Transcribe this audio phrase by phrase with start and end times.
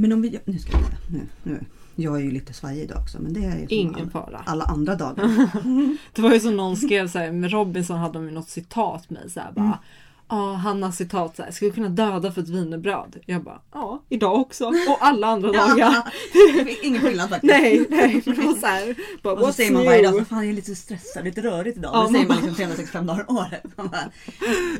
[0.00, 0.38] Men om vi...
[0.44, 0.90] Nu ska vi se.
[1.12, 1.64] Nu, nu.
[1.96, 4.42] Jag är ju lite svajig idag också men det är ju Ingen alla, fara.
[4.46, 5.30] alla andra dagar.
[6.14, 9.10] Det var ju som någon skrev så här, med Robinson hade de ju något citat
[9.10, 9.68] med så här, Mm.
[9.68, 9.78] bara
[10.32, 13.16] Ja, Hannas citat så här, skulle kunna döda för ett wienerbröd.
[13.26, 14.64] Jag bara, ja, idag också.
[14.88, 15.94] Och alla andra dagar.
[16.82, 17.52] Ingen skillnad faktiskt.
[17.52, 20.38] nej, nej, det var så här, bara, Och så säger man varje dag så fan
[20.38, 21.90] jag är lite stressad, lite rörigt idag.
[21.94, 23.62] Ja, det säger man liksom 365 dagar om året.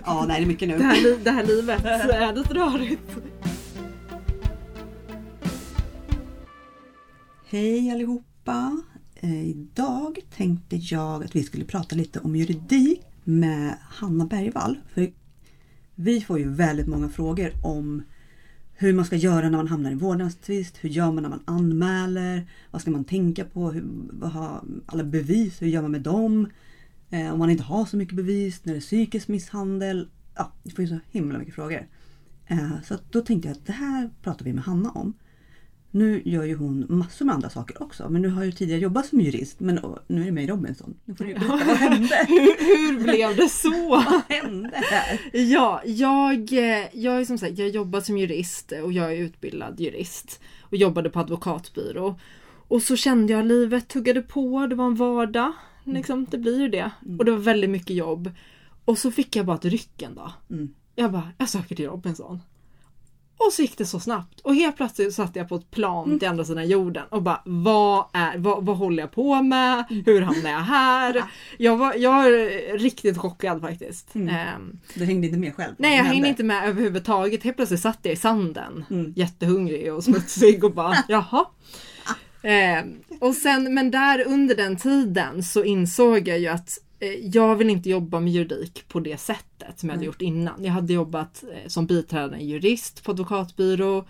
[0.06, 0.78] Ja, nej det är mycket nu.
[0.78, 3.02] Det här, det här livet så är lite rörigt.
[7.52, 8.82] Hej allihopa!
[9.14, 14.78] Eh, idag tänkte jag att vi skulle prata lite om juridik med Hanna Bergvall.
[14.94, 15.12] För
[15.94, 18.02] vi får ju väldigt många frågor om
[18.72, 20.76] hur man ska göra när man hamnar i vårdnadstvist.
[20.80, 22.50] Hur gör man när man anmäler?
[22.70, 23.70] Vad ska man tänka på?
[23.70, 25.62] Hur, vad har alla bevis?
[25.62, 26.48] Hur gör man med dem?
[27.10, 30.08] Eh, om man inte har så mycket bevis, när det är psykisk misshandel.
[30.34, 31.88] Ja, det får ju så himla mycket frågor.
[32.46, 35.14] Eh, så då tänkte jag att det här pratar vi med Hanna om.
[35.90, 38.08] Nu gör ju hon massor med andra saker också.
[38.08, 39.60] Men nu har ju tidigare jobbat som jurist.
[39.60, 40.94] Men nu är det med i Robinson.
[41.04, 42.24] Nu får du berätta, vad hände?
[42.28, 43.70] Hur, hur blev det så?
[43.90, 45.20] Vad hände här?
[45.32, 49.80] Ja, jag, eh, jag är som sagt, jag jobbar som jurist och jag är utbildad
[49.80, 52.18] jurist och jobbade på advokatbyrå.
[52.68, 55.52] Och så kände jag livet tuggade på, det var en vardag.
[55.84, 56.90] Liksom, det blir ju det.
[57.18, 58.30] Och det var väldigt mycket jobb.
[58.84, 60.32] Och så fick jag bara ett ryck en dag.
[60.50, 60.74] Mm.
[60.94, 62.40] Jag bara, jag söker till Robinson.
[63.46, 66.28] Och så gick det så snabbt och helt plötsligt satt jag på ett plan till
[66.28, 69.84] andra sidan jorden och bara vad, är, vad, vad håller jag på med?
[70.06, 71.24] Hur hamnade jag här?
[71.58, 72.30] Jag var, jag var
[72.78, 74.14] riktigt chockad faktiskt.
[74.14, 75.74] Ehm, Du hängde inte med själv?
[75.78, 77.42] Nej jag hängde inte med överhuvudtaget.
[77.42, 78.84] Helt plötsligt satt jag i sanden.
[78.90, 79.12] Mm.
[79.16, 81.44] Jättehungrig och smutsig och bara jaha.
[82.42, 82.84] Eh,
[83.20, 86.78] och sen, men där under den tiden så insåg jag ju att
[87.22, 90.64] jag vill inte jobba med juridik på det sättet som jag hade gjort innan.
[90.64, 94.04] Jag hade jobbat eh, som biträdande jurist på advokatbyrå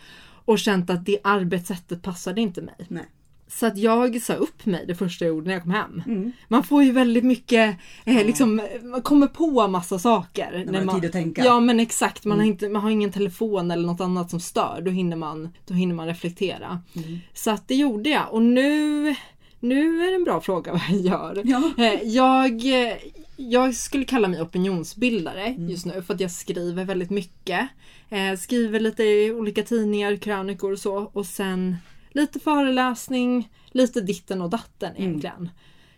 [0.44, 2.74] och känt att det arbetssättet passade inte mig.
[2.88, 3.06] Nej.
[3.48, 6.02] Så att jag sa upp mig det första jag gjorde när jag kom hem.
[6.06, 6.32] Mm.
[6.48, 10.66] Man får ju väldigt mycket, eh, liksom, man kommer på massa saker.
[10.72, 11.44] man har tid att tänka.
[11.44, 12.52] Ja men exakt, man, har Mm.
[12.52, 14.82] inte, man har ingen telefon eller något annat som stör.
[14.84, 16.80] Då hinner man, då hinner man reflektera.
[16.96, 17.18] Mm.
[17.34, 19.14] Så att det gjorde jag och nu,
[19.60, 21.42] nu är det en bra fråga vad jag gör.
[21.44, 21.70] Ja.
[21.84, 22.52] Eh, Jag,
[22.90, 22.96] eh,
[23.36, 25.68] jag skulle kalla mig opinionsbildare Mm.
[25.70, 27.68] just nu för att jag skriver väldigt mycket.
[28.10, 31.76] Eh, skriver lite i olika tidningar, krönikor och så och sen
[32.12, 35.02] lite föreläsning, lite ditten och datten Mm.
[35.08, 35.48] egentligen.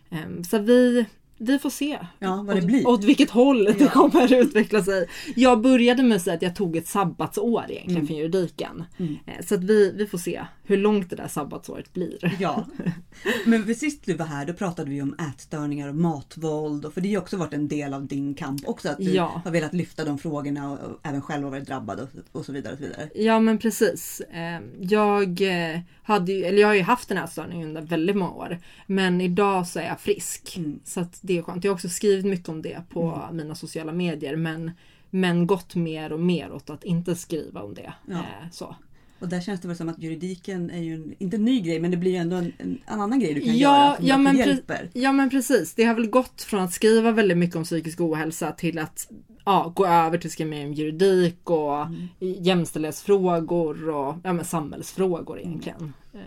[0.09, 1.05] Em, Så vi,
[1.37, 2.87] vi får se Ja, vad det åt, blir.
[2.87, 3.87] åt vilket håll det Ja.
[3.89, 5.07] kommer att utveckla sig.
[5.35, 8.07] Jag började med att säga att jag tog ett sabbatsår egentligen Mm.
[8.07, 8.83] för juridiken.
[8.99, 9.15] Mm.
[9.47, 12.35] Så att vi, vi får se hur långt det där sabbatsåret blir.
[12.39, 12.65] Ja.
[13.45, 16.85] Men för sist du var här då pratade vi om ätstörningar och matvåld.
[16.85, 18.89] Och för det har ju också varit en del av din kamp också.
[18.89, 19.41] Att du Ja.
[19.45, 22.51] har velat lyfta de frågorna och, och även själv har varit drabbad och, och så
[22.51, 22.73] vidare.
[22.73, 23.09] Och så vidare.
[23.15, 24.21] Ja men precis.
[24.21, 25.41] Eh, Jag,
[25.73, 28.59] eh, hade ju, eller jag har ju haft den här störningen under väldigt många år.
[28.87, 30.57] Men idag så är jag frisk.
[30.57, 30.79] Mm.
[30.83, 31.63] Så det är skönt.
[31.63, 34.35] Jag har också skrivit mycket om det på mina sociala medier.
[34.35, 34.71] Men,
[35.09, 37.93] men gått mer och mer åt att inte skriva om det.
[38.05, 38.13] Ja.
[38.13, 38.75] Eh, Så.
[39.23, 41.79] Och där känns det väl som att juridiken är ju en, inte en ny grej
[41.79, 44.17] men det blir ju ändå en, en, annan grej du kan Ja, göra som ja,
[44.17, 44.89] men hjälper.
[44.93, 45.73] Ja men precis.
[45.73, 49.11] Det har väl gått från att skriva väldigt mycket om psykisk ohälsa till att
[49.45, 52.07] ja, gå över till att skriva mer om juridik och Mm.
[52.43, 55.93] jämställdhetsfrågor och ja, men samhällsfrågor egentligen.
[56.13, 56.19] Eh,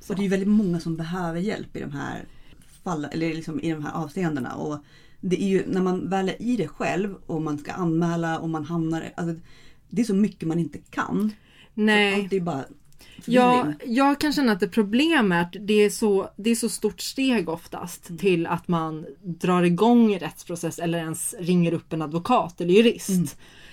[0.00, 0.12] så.
[0.12, 2.24] Och det är ju väldigt många som behöver hjälp i de här
[2.84, 4.54] fallen, eller liksom i de här avseendena.
[4.54, 4.78] Och
[5.20, 8.48] det är ju när man väl är i det själv och man ska anmäla och
[8.48, 9.12] man hamnar...
[9.14, 9.40] Alltså,
[9.88, 11.32] det är så mycket man inte kan.
[11.74, 12.14] Nej.
[12.14, 12.64] Allt är bara
[13.26, 16.68] Ja, jag kan känna att det problem är att det är så, det är så
[16.68, 18.18] stort steg oftast Mm.
[18.18, 23.08] till att man drar igång en rättsprocess eller ens ringer upp en advokat eller jurist.
[23.08, 23.26] Mm.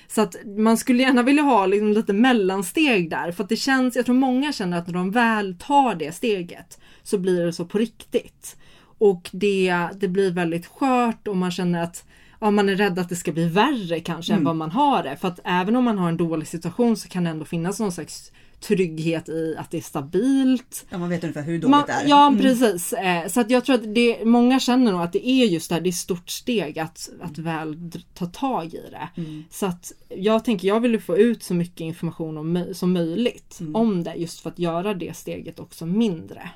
[0.07, 3.95] Så att man skulle gärna vilja ha liksom lite mellansteg där för att det känns,
[3.95, 7.65] jag tror många känner att när de väl tar det steget så blir det så
[7.65, 8.57] på riktigt.
[8.97, 12.05] Och det, det blir väldigt skört och man känner att
[12.41, 15.17] ja, man är rädd att det ska bli värre kanske än vad man har det.
[15.17, 17.91] För att även om man har en dålig situation så kan det ändå finnas någon
[17.91, 20.85] slags trygghet i att det är stabilt.
[20.89, 22.07] Ja, man vet ungefär hur dåligt Man, det är.
[22.09, 22.39] ja Mm.
[22.39, 22.93] precis.
[22.93, 25.75] Eh, så att jag tror att det, många känner nog att det är just det
[25.75, 29.21] här, det är ett stort steg att, att väl dr- ta tag i det.
[29.21, 29.43] Mm.
[29.49, 33.57] Så att jag tänker, jag vill ju få ut så mycket information om, som möjligt
[33.61, 33.75] Mm.
[33.75, 36.49] om det just för att göra det steget också mindre.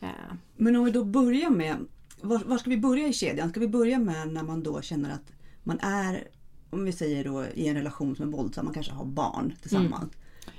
[0.00, 0.08] Eh,
[0.56, 1.76] Men om vi då börjar med,
[2.20, 3.50] var, var ska vi börja i kedjan?
[3.50, 5.32] Ska vi börja med när man då känner att
[5.62, 6.24] man är,
[6.70, 10.02] om vi säger då i en relation som är våldsam, man kanske har barn tillsammans.
[10.02, 10.10] Mm.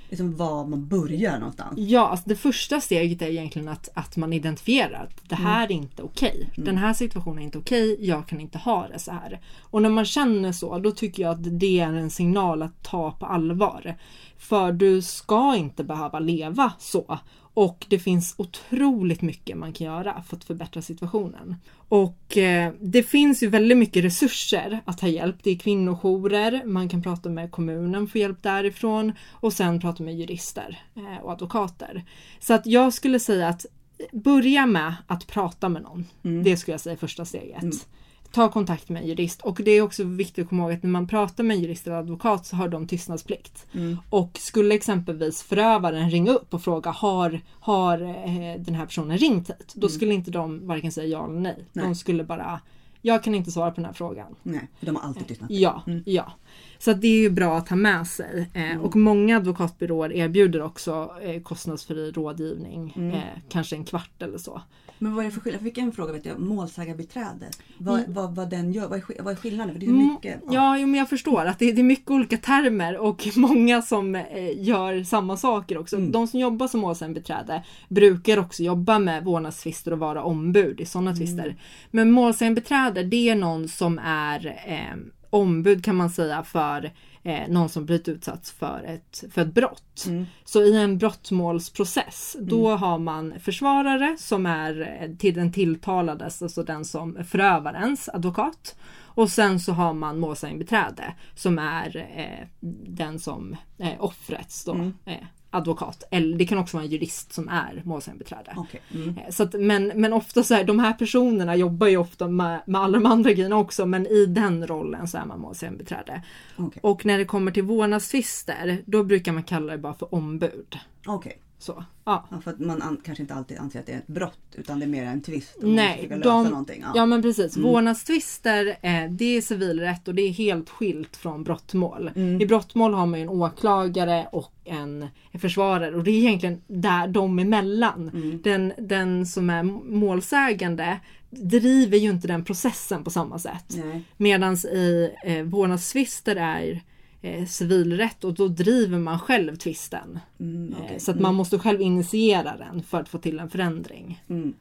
[0.08, 1.78] Liksom var man börjar någonstans.
[1.78, 5.72] Ja, alltså det första steget är egentligen att, att man identifierar att det här är
[5.72, 6.50] inte okej.
[6.56, 9.40] Den här situationen är inte okej, jag kan inte ha det så här.
[9.60, 13.10] Och när man känner så, då tycker jag att det är en signal att ta
[13.10, 13.96] på allvar.
[14.38, 17.18] För du ska inte behöva leva så.
[17.54, 21.56] Och det finns otroligt mycket man kan göra för att förbättra situationen.
[21.88, 25.36] Och eh, det finns ju väldigt mycket resurser att ta hjälp.
[25.42, 30.14] Det är kvinnojourer, man kan prata med kommunen, få hjälp därifrån och sen prata med
[30.14, 32.04] jurister eh, och advokater.
[32.40, 33.66] Så att jag skulle säga att
[34.12, 36.04] börja med att prata med någon.
[36.24, 36.44] Mm.
[36.44, 37.86] Det skulle jag säga är första steget.
[38.32, 40.90] Ta kontakt med en jurist och det är också viktigt att komma ihåg att när
[40.90, 43.66] man pratar med en jurist eller advokat så har de tystnadsplikt.
[43.74, 43.98] Mm.
[44.10, 49.50] Och skulle exempelvis förövaren ringa upp och fråga har, har eh, den här personen ringt
[49.50, 49.72] hit?
[49.74, 51.56] Då skulle inte de varken säga ja eller nej.
[51.72, 51.88] De Mm.
[51.90, 51.94] Nej.
[51.96, 52.60] skulle bara
[53.04, 54.34] jag kan inte svara på den här frågan.
[54.42, 55.50] Nej, för de har alltid tystnat.
[55.50, 56.32] Ja, ja.
[56.78, 58.50] Så det är ju bra att ha med sig.
[58.54, 63.12] Eh, Och många advokatbyråer erbjuder också eh, kostnadsfri rådgivning.
[63.14, 64.62] Eh, kanske en kvart eller så.
[65.02, 65.60] Men vad är det för skillnad?
[65.60, 67.50] Jag fick en fråga, vet jag, målsägarbiträde.
[67.78, 69.74] Vad, vad, vad den gör, vad är, vad är skillnaden?
[69.74, 70.40] För det är Mm, mycket.
[70.50, 74.14] Ja, jo, men jag förstår att det, det är mycket olika termer och många som
[74.14, 74.22] eh,
[74.56, 75.96] gör samma saker också.
[75.96, 76.12] Mm.
[76.12, 81.16] De som jobbar som målsägandebiträde brukar också jobba med vårdnadstvister och vara ombud i sådana
[81.16, 81.56] tvister.
[81.90, 84.96] Men målsägandebiträde det är någon som är eh,
[85.30, 90.04] ombud kan man säga för eh, någon som blivit utsatt för ett, för ett brott.
[90.06, 90.26] Mm.
[90.44, 96.62] Så i en brottmålsprocess då har man försvarare som är eh, till den tilltalades, alltså
[96.62, 98.76] den som förövarens advokat.
[99.14, 102.46] Och sen så har man målsägandebiträde som är eh,
[102.86, 104.94] den som eh, offrets då, Mm.
[105.04, 105.16] eh,
[105.52, 106.04] advokat.
[106.10, 108.54] Eller det kan också vara en jurist som är målsägandebiträde.
[108.56, 108.80] Okej.
[108.94, 109.08] Mm.
[109.08, 112.60] Eh, Så att, men, men ofta så här, de här personerna jobbar ju ofta med,
[112.66, 116.22] med alla de andra grejerna också men i den rollen så är man målsägandebiträde.
[116.56, 116.80] Okej.
[116.82, 120.78] Och när det kommer till vårdnadstvister då brukar man kalla det bara för ombud.
[121.06, 121.38] Okej.
[121.62, 122.26] Så, ja.
[122.30, 124.78] Ja, för att man an, kanske inte alltid anser att det är ett brott utan
[124.78, 125.56] det är mer en tvist.
[125.60, 126.80] Nej, de, någonting.
[126.82, 126.92] ja.
[126.94, 127.06] Ja.
[127.06, 127.56] men precis.
[127.56, 132.10] Vårdnadstvister eh, det är civilrätt och det är helt skilt från brottmål.
[132.40, 135.06] I brottmål har man en åklagare och en
[135.40, 138.10] försvarare och det är egentligen där de emellan.
[138.44, 141.00] Den, den som är målsägande
[141.30, 143.76] driver ju inte den processen på samma sätt.
[144.16, 146.82] Medan i eh, vårdnadstvister är
[147.22, 150.18] eh, civilrätt och då driver man själv tvisten.
[150.40, 151.00] Mm, Eh, okej.
[151.00, 154.22] Så att man måste själv initiera den för att få till en förändring.
[154.28, 154.54] Mm.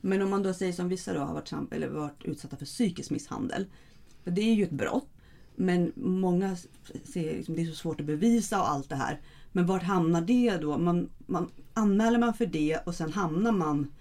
[0.00, 3.10] Men om man då säger som vissa då har varit, eller varit utsatta för psykisk
[3.10, 3.66] misshandel.
[4.24, 5.08] För det är ju ett brott.
[5.56, 6.56] Men många
[7.04, 9.20] ser liksom, det är så svårt att bevisa och allt det här.
[9.52, 10.78] Men vart hamnar det då?
[10.78, 13.92] Man, man, anmäler man för det och sen hamnar man...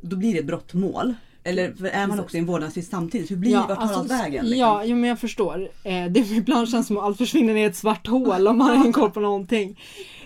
[0.00, 1.14] Då blir det ett brottmål.
[1.44, 3.30] Eller är man också i en vårdnadstvist samtidigt?
[3.30, 4.44] Hur blir, vart tar allt vägen?
[4.44, 4.60] Liksom?
[4.60, 5.68] Ja, jo, men jag förstår.
[5.82, 8.68] Eh, det ibland känns som att allt försvinner ner i ett svart hål om man
[8.68, 9.80] har ingen koll på någonting.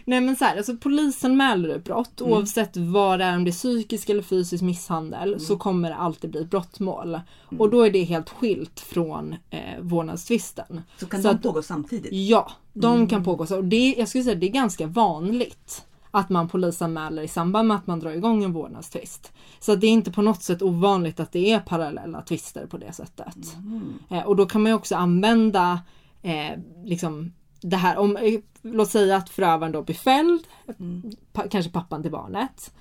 [0.05, 2.33] Nej men så här, alltså polisen mäler ett brott Mm.
[2.33, 5.59] oavsett vad det är, om det är psykisk eller fysisk misshandel så Mm.
[5.59, 7.21] kommer det alltid bli ett brottmål.
[7.59, 10.83] Och då är det helt skilt från eh, vårdnadstvisten.
[11.01, 12.13] Så kan Så de att- pågå samtidigt?
[12.13, 13.09] Ja, de Mm.
[13.09, 13.57] kan pågå så.
[13.57, 17.77] Och det, jag skulle säga det är ganska vanligt att man polisanmäler i samband med
[17.77, 19.33] att man drar igång en vårdnadstvist.
[19.61, 22.93] Så det är inte på något sätt ovanligt att det är parallella tvister på det
[22.93, 23.57] sättet.
[23.57, 23.93] Mm.
[24.11, 25.81] Eh, och då kan man ju också använda
[26.23, 30.43] eh, liksom det här om, eh, låt säga att förövaren då blir fälld,
[30.79, 31.11] Mm.
[31.33, 32.75] pa, kanske pappan till barnet.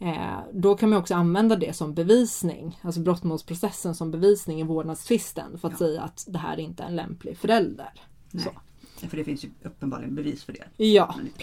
[0.00, 5.58] Eh, då kan man också använda det som bevisning, alltså brottmålsprocessen som bevisning i vårdnadstvisten
[5.58, 5.78] för att Ja.
[5.78, 7.90] säga att det här inte är en lämplig förälder.
[8.32, 8.36] Så.
[8.38, 9.10] Nej.
[9.10, 10.84] För det finns ju uppenbarligen bevis för det.
[10.84, 11.38] Ja, Men lite-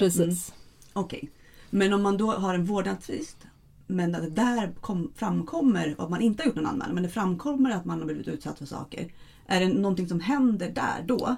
[0.93, 1.29] Okej.
[1.69, 3.37] Men om man då har en vårdnadstvist
[3.87, 7.09] men att det där kom, framkommer att man inte har gjort någon anmälan men det
[7.09, 9.11] framkommer att man har blivit utsatt för saker.
[9.47, 11.35] Är det någonting som händer där då?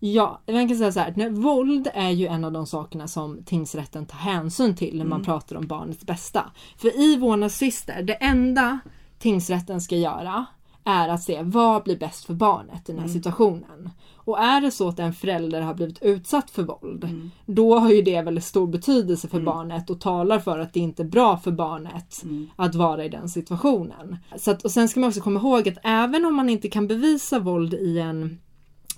[0.00, 4.06] Ja, man kan säga så här, våld är ju en av de sakerna som tingsrätten
[4.06, 6.50] tar hänsyn till när man pratar om barnets bästa.
[6.76, 8.78] För i vårdnadstvister, det enda
[9.18, 10.46] tingsrätten ska göra
[10.84, 13.90] är att se vad blir bäst för barnet i den här situationen.
[14.14, 18.02] Och är det så att en förälder har blivit utsatt för våld, då har ju
[18.02, 21.50] det väldigt stor betydelse för barnet och talar för att det inte är bra för
[21.50, 22.24] barnet
[22.56, 24.16] att vara i den situationen.
[24.36, 26.86] Så att, och sen ska man också komma ihåg att även om man inte kan
[26.86, 28.38] bevisa våld i en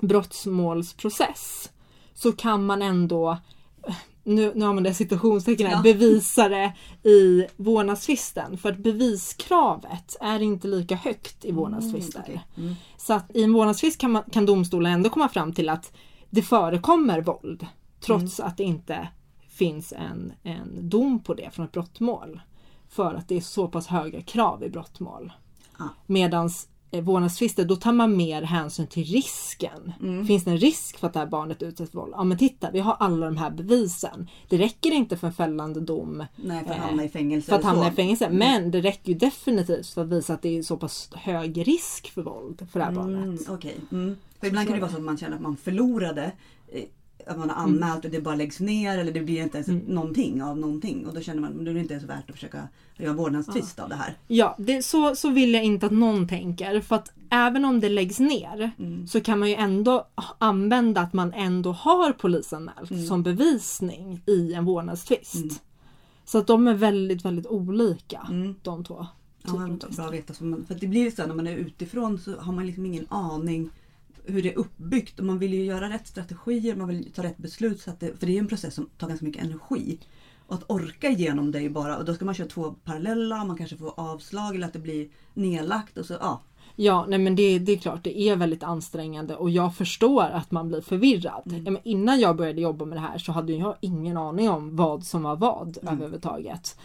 [0.00, 1.70] brottmålsprocess
[2.14, 3.38] så kan man ändå
[4.26, 5.82] nu, nu använder jag citationstecken här, Ja.
[5.82, 8.58] bevisa det i vårdnadstvisten.
[8.58, 12.20] För att beviskravet är inte lika högt i vårdnadstvister.
[12.22, 12.46] okej.
[12.56, 12.74] Mm.
[12.96, 15.92] Så att i en vårdnadstvist kan, man, kan domstolen ändå komma fram till att
[16.30, 17.66] det förekommer våld.
[18.00, 19.08] Trots att det inte
[19.48, 22.40] finns en, en dom på det från ett brottmål.
[22.88, 25.32] För att det är så pass höga krav i brottmål.
[25.78, 25.84] Ah.
[26.06, 29.92] Medans vårdnadstvister, då tar man mer hänsyn till risken.
[30.02, 30.26] Mm.
[30.26, 32.12] Finns det en risk för att det här barnet utsätts för våld?
[32.16, 34.30] Ja men titta, vi har alla de här bevisen.
[34.48, 37.48] Det räcker inte för en fällande dom Nej, för att Eh, hamna i fängelse.
[37.48, 38.30] för att hamna i fängelse.
[38.30, 42.10] Men det räcker ju definitivt för att visa att det är så pass hög risk
[42.10, 43.40] för våld för det här Mm, barnet.
[43.48, 43.76] Okej.
[43.92, 44.16] Mm.
[44.40, 46.32] För ibland kan det vara så att man känner att man förlorade.
[47.26, 49.82] Att man har anmält och det bara läggs ner eller det blir inte ens Mm.
[49.86, 51.06] någonting av någonting.
[51.06, 53.94] Och då känner man att det inte ens värt att försöka göra vårdnadstvist av det
[53.94, 54.14] här.
[54.26, 56.80] Ja, det, så, så vill jag inte att någon tänker.
[56.80, 59.06] För att även om det läggs ner Mm.
[59.06, 60.06] så kan man ju ändå
[60.38, 63.06] använda att man ändå har polisanmält Mm.
[63.06, 65.62] som bevisning i en vårdnadstvist.
[66.24, 68.54] Så att de är väldigt, väldigt olika Mm.
[68.62, 69.06] de två.
[69.42, 70.34] Ja, men bra att veta.
[70.34, 72.86] Så man, för det blir så här, när man är utifrån så har man liksom
[72.86, 73.70] ingen aning
[74.26, 77.38] hur det är uppbyggt och man vill ju göra rätt strategier, man vill ta rätt
[77.38, 77.80] beslut.
[77.80, 79.98] Så att det, för det är en process som tar ganska mycket energi.
[80.46, 83.56] Och att orka igenom det är bara, och då ska man köra två parallella, man
[83.56, 85.98] kanske får avslag eller att det blir nedlagt.
[85.98, 86.42] Och så, ja.
[86.78, 90.50] Ja, nej men det, det är klart, det är väldigt ansträngande och jag förstår att
[90.50, 91.42] man blir förvirrad.
[91.46, 91.64] Mm.
[91.64, 94.76] Ja, men innan jag började jobba med det här så hade jag ingen aning om
[94.76, 95.94] vad som var vad Mm.
[95.94, 96.78] överhuvudtaget.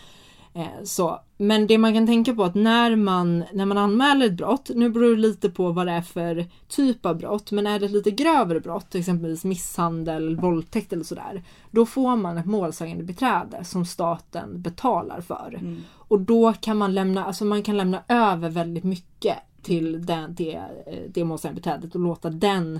[0.53, 1.19] Eh, så.
[1.37, 4.89] Men det man kan tänka på att när man, när man anmäler ett brott, nu
[4.89, 7.91] beror det lite på vad det är för typ av brott, men är det ett
[7.91, 13.85] lite grövre brott, exempelvis misshandel, våldtäkt eller sådär, då får man ett målsägande beträde som
[13.85, 15.55] staten betalar för.
[15.59, 15.81] Mm.
[15.93, 20.55] Och då kan man lämna, alltså man kan lämna över väldigt mycket till den, det,
[20.55, 22.79] eh, det målsägandebiträdet och låta den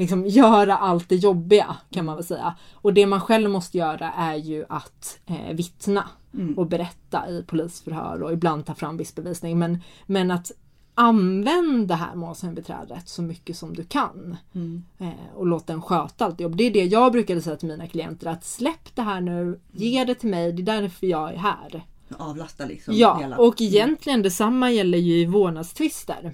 [0.00, 2.54] liksom göra allt det jobbiga kan man väl säga.
[2.74, 6.58] Och det man själv måste göra är ju att eh, vittna Mm.
[6.58, 9.58] och berätta i polisförhör och ibland ta fram viss bevisning.
[9.58, 10.52] Men, men att
[10.94, 14.36] använda det här målsägandebiträdet så mycket som du kan.
[14.54, 14.82] Mm.
[14.98, 16.56] Eh, och låt den sköta allt jobb.
[16.56, 20.04] Det är det jag brukade säga till mina klienter att släpp det här nu, ge
[20.04, 21.82] det till mig, det är därför jag är här.
[22.18, 23.38] Avlasta liksom Ja, hela.
[23.38, 26.32] och egentligen detsamma gäller ju i vårdnadstvister.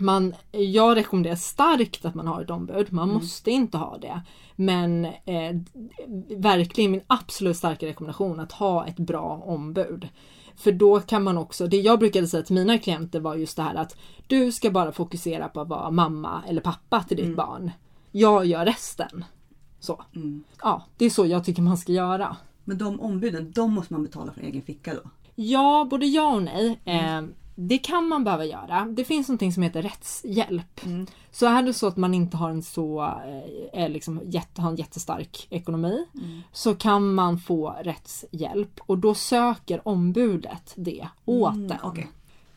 [0.00, 2.92] Man, jag rekommenderar starkt att man har ett ombud.
[2.92, 4.22] Man måste inte ha det.
[4.56, 5.56] Men eh,
[6.36, 10.08] verkligen min absolut starka rekommendation att ha ett bra ombud.
[10.56, 13.62] För då kan man också, det jag brukade säga till mina klienter var just det
[13.62, 17.70] här att du ska bara fokusera på att vara mamma eller pappa till ditt barn.
[18.12, 19.24] Jag gör resten.
[19.80, 20.02] Så.
[20.14, 20.44] Mm.
[20.62, 22.36] Ja, det är så jag tycker man ska göra.
[22.64, 25.10] Men de ombuden, de måste man betala från egen ficka då?
[25.34, 26.80] Ja, både ja och nej.
[26.84, 27.22] Eh,
[27.60, 28.84] det kan man behöva göra.
[28.90, 30.86] Det finns någonting som heter rättshjälp.
[30.86, 31.06] Mm.
[31.30, 34.70] Så är det så att man inte har en så eh, är liksom jätte, har
[34.70, 36.04] en jättestark ekonomi
[36.52, 41.78] så kan man få rättshjälp och då söker ombudet det åt Mm, den.
[41.82, 42.08] okej.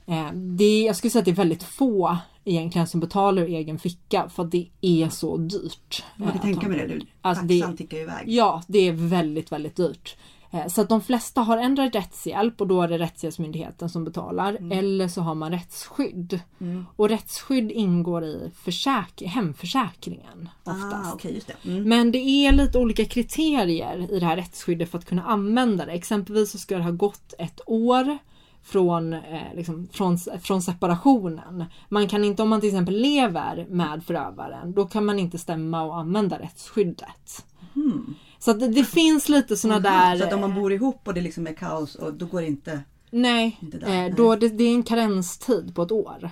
[0.05, 3.79] Eh, det, jag skulle säga att det är väldigt få egentligen som betalar ur egen
[3.79, 6.03] ficka för att det är så dyrt.
[6.17, 6.87] Jag kan eh, tänka mig det.
[6.87, 8.23] Du, Alltså, taxan det- tickar iväg.
[8.29, 10.17] Ja, det är väldigt, väldigt dyrt.
[10.51, 14.57] Eh, Så att de flesta har ändrat rättshjälp och då är det Rättshjälpsmyndigheten som betalar.
[14.71, 16.39] Eller så har man rättsskydd.
[16.61, 16.85] Mm.
[16.95, 20.93] Och rättsskydd ingår i försäk- hemförsäkringen oftast.
[21.07, 21.69] Ah, okej, just det.
[21.69, 21.89] Mm.
[21.89, 25.91] Men det är lite olika kriterier i det här rättsskyddet för att kunna använda det.
[25.91, 28.17] Exempelvis så ska det ha gått ett år
[28.63, 29.19] från, eh,
[29.55, 31.65] liksom, från, från separationen.
[31.89, 35.81] Man kan inte, om man till exempel lever med förövaren, då kan man inte stämma
[35.83, 37.45] och använda rättsskyddet.
[37.73, 38.15] Hmm.
[38.43, 40.17] Så att det, det finns lite sådana Aha, där...
[40.17, 42.47] Så att om man bor ihop och det liksom är kaos och då går det
[42.47, 42.81] inte...
[43.11, 44.13] Nej, Inte där, eh, nej.
[44.17, 46.29] då det, det är en karenstid på ett år.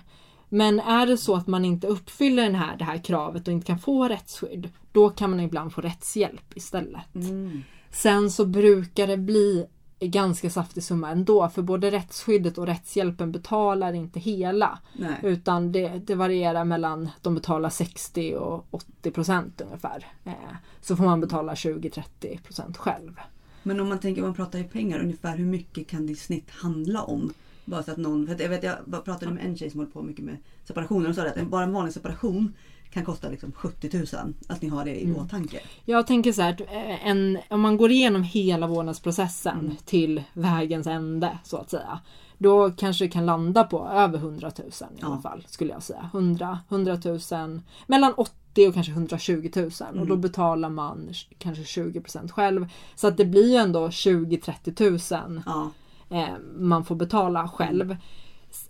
[0.49, 3.67] Men är det så att man inte uppfyller den här, det här kravet och inte
[3.67, 7.15] kan få rättsskydd, då kan man ibland få rättshjälp istället.
[7.15, 7.63] Mm.
[7.91, 9.65] Sen så brukar det bli
[10.07, 14.79] ganska saftig summa ändå, för både rättsskyddet och rättshjälpen betalar inte hela.
[14.97, 15.19] Nej.
[15.23, 20.07] Utan det, det varierar mellan, de betalar 60 och 80 procent ungefär.
[20.23, 20.33] Eh,
[20.81, 23.19] så får man betala 20-30 procent själv.
[23.63, 26.49] Men om man tänker, man pratar i pengar, ungefär hur mycket kan det i snitt
[26.49, 27.33] handla om?
[27.65, 30.01] Bara så att någon, för jag, vet, jag pratade med en tjej som håller på
[30.01, 32.53] mycket med separationer och sa att bara en vanlig separation
[32.93, 34.33] kan kosta liksom 70 000.
[34.47, 35.17] Att ni har det i Mm.
[35.17, 35.59] åtanke.
[35.85, 39.75] Jag tänker så här, att, eh, en, om man går igenom hela vårdnadsprocessen Mm.
[39.85, 41.99] till vägens ände så att säga.
[42.37, 45.21] Då kanske det kan landa på över 100 000 i alla Ja.
[45.21, 46.09] fall skulle jag säga.
[46.13, 46.97] 100, 100
[47.31, 50.07] 000, mellan 80 och kanske 120 000 och Mm.
[50.07, 52.67] då betalar man kanske 20% själv.
[52.95, 55.71] Så att det blir ju ändå 20-30 000 Ja,
[56.17, 56.27] eh,
[56.57, 57.97] man får betala själv.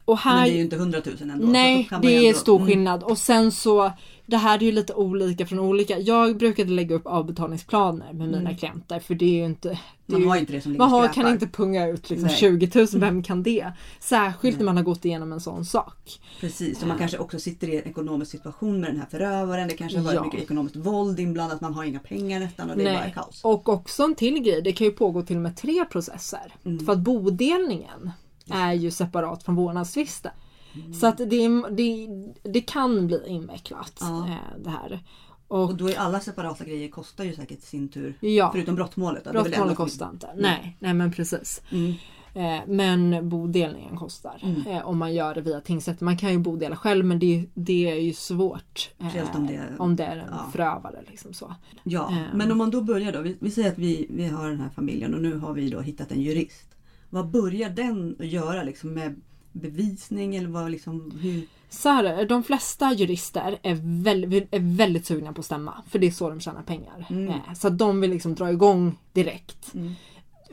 [0.09, 1.47] Och här, men det är ju inte 100 000 ändå.
[1.47, 2.67] Nej, det ju är ändå- stor Mm.
[2.67, 3.03] skillnad.
[3.03, 3.91] Och sen så,
[4.25, 5.99] det här är ju lite olika från olika.
[5.99, 9.69] Jag brukade lägga upp avbetalningsplaner med mina klienter för det är ju inte...
[10.05, 12.35] Det Man ju, har inte det som man har, kan inte punga ut liksom Nej.
[12.37, 13.71] 20 000, vem kan det?
[13.99, 16.19] Särskilt när man har gått igenom en sån sak.
[16.39, 19.67] Precis, och man kanske också sitter i en ekonomisk situation med den här förövaren.
[19.67, 20.23] Det kanske har varit Ja.
[20.23, 21.61] mycket ekonomiskt våld inblandat.
[21.61, 23.13] Man har inga pengar nästan och det är bara Nej.
[23.15, 23.41] kaos.
[23.43, 26.53] Och också en till grej, det kan ju pågå till och med tre processer.
[26.65, 26.85] Mm.
[26.85, 28.11] För att bodelningen
[28.51, 30.31] är ju separat från vårdnadstvisten.
[30.75, 30.93] Mm.
[30.93, 32.07] Så att det, det,
[32.43, 34.27] det kan bli invecklat Ja.
[34.27, 34.99] eh, det här.
[35.47, 38.17] Och då är alla separata grejer kostar ju säkert sin tur.
[38.19, 38.49] Ja.
[38.53, 39.23] Förutom brottmålet.
[39.31, 40.29] Brottmålet kostar inte.
[40.35, 41.61] Nej, nej men precis.
[41.71, 41.93] Mm.
[42.33, 44.67] Eh, men bodelningen kostar Mm.
[44.67, 46.05] eh, om man gör det via tingsrätten.
[46.05, 48.89] Man kan ju bodela själv men det, det är ju svårt.
[48.99, 50.45] Speciellt om det är- om det är en ja.
[50.51, 51.03] förövare.
[51.07, 51.55] Liksom så.
[51.83, 53.21] Ja, men om man då börjar då.
[53.21, 55.81] Vi, vi säger att vi, vi har den här familjen och nu har vi då
[55.81, 56.65] hittat en jurist.
[57.09, 61.47] Vad börjar den göra liksom med bevisning eller vad liksom hur?
[61.69, 65.83] Så här de flesta jurister är, väl, är väldigt sugna på att stämma.
[65.89, 67.05] För det är så de tjänar pengar.
[67.09, 67.29] Mm.
[67.29, 69.73] Eh, Så de vill liksom dra igång direkt.
[69.73, 69.93] Mm.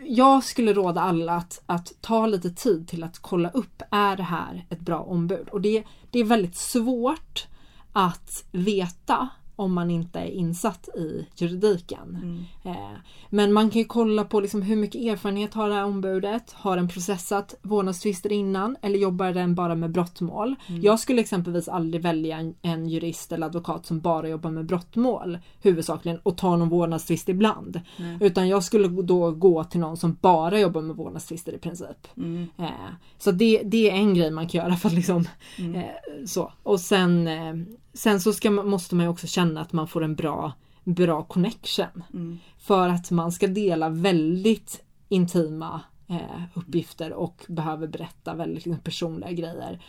[0.09, 4.23] Jag skulle råda alla att, att ta lite tid till att kolla upp, är det
[4.23, 5.49] här ett bra ombud?
[5.49, 7.47] Och det, det är väldigt svårt
[7.93, 12.19] att veta om man inte är insatt i juridiken.
[12.23, 12.45] Mm.
[12.65, 12.99] Eh,
[13.31, 16.53] Men man kan ju kolla på liksom hur mycket erfarenhet har det här ombudet?
[16.53, 20.57] Har den processat vårdnadstvister innan eller jobbar den bara med brottmål?
[20.83, 25.39] Jag skulle exempelvis aldrig välja en, en jurist eller advokat som bara jobbar med brottmål
[25.63, 27.81] huvudsakligen och tar någon vårdnadstvist ibland.
[27.97, 28.17] Nej.
[28.21, 32.17] Utan jag skulle då gå till någon som bara jobbar med vårdnadstvister i princip.
[32.17, 32.49] Mm.
[32.59, 32.71] Eh,
[33.19, 36.53] så det, det är en grej man kan göra för att liksom eh, så.
[36.63, 37.55] Och sen, eh,
[37.97, 40.53] sen så ska man, måste man ju också känna att man får en bra,
[40.85, 42.03] bra connection.
[42.15, 42.39] Mm.
[42.59, 49.33] För att man ska dela väldigt intima eh, uppgifter och behöver berätta väldigt liksom, personliga
[49.33, 49.81] grejer.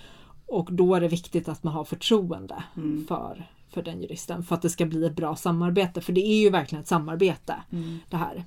[0.46, 3.06] Och då är det viktigt att man har förtroende Mm.
[3.08, 6.02] för, för den juristen för att det ska bli ett bra samarbete.
[6.02, 8.00] För det är ju verkligen ett samarbete Mm.
[8.10, 8.44] det här.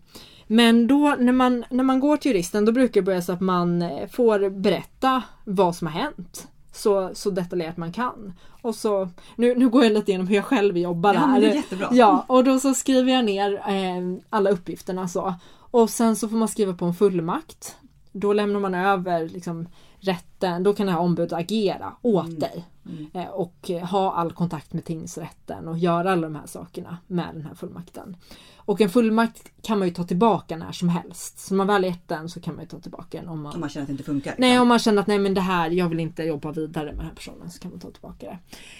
[0.46, 3.40] Men då när man, när man går till juristen då brukar det börja så att
[3.40, 6.48] man eh, får berätta vad som har hänt.
[6.72, 8.32] Så, så detaljerat man kan.
[8.62, 11.40] Och så, nu, nu går jag lite igenom hur jag själv jobbar Ja, här.
[11.40, 11.88] jättebra.
[11.92, 15.34] Ja, och då så skriver jag ner eh, alla uppgifterna så.
[15.52, 17.76] Och sen så får man skriva på en fullmakt.
[18.12, 19.68] Då lämnar man över liksom,
[20.00, 22.38] rätten, då kan det här ombudet agera åt Mm.
[22.38, 22.64] dig.
[22.86, 23.06] Mm.
[23.14, 27.42] Eh, och ha all kontakt med tingsrätten och göra alla de här sakerna med den
[27.46, 28.16] här fullmakten.
[28.64, 31.38] Och en fullmakt kan man ju ta tillbaka när som helst.
[31.38, 33.60] Så man väl gett den så kan man ju ta tillbaka den om man Om
[33.60, 34.34] man känner att det inte funkar.
[34.38, 34.62] Nej, liksom.
[34.62, 37.06] om man känner att nej men det här, jag vill inte jobba vidare med den
[37.06, 38.38] här personen så kan man ta tillbaka det.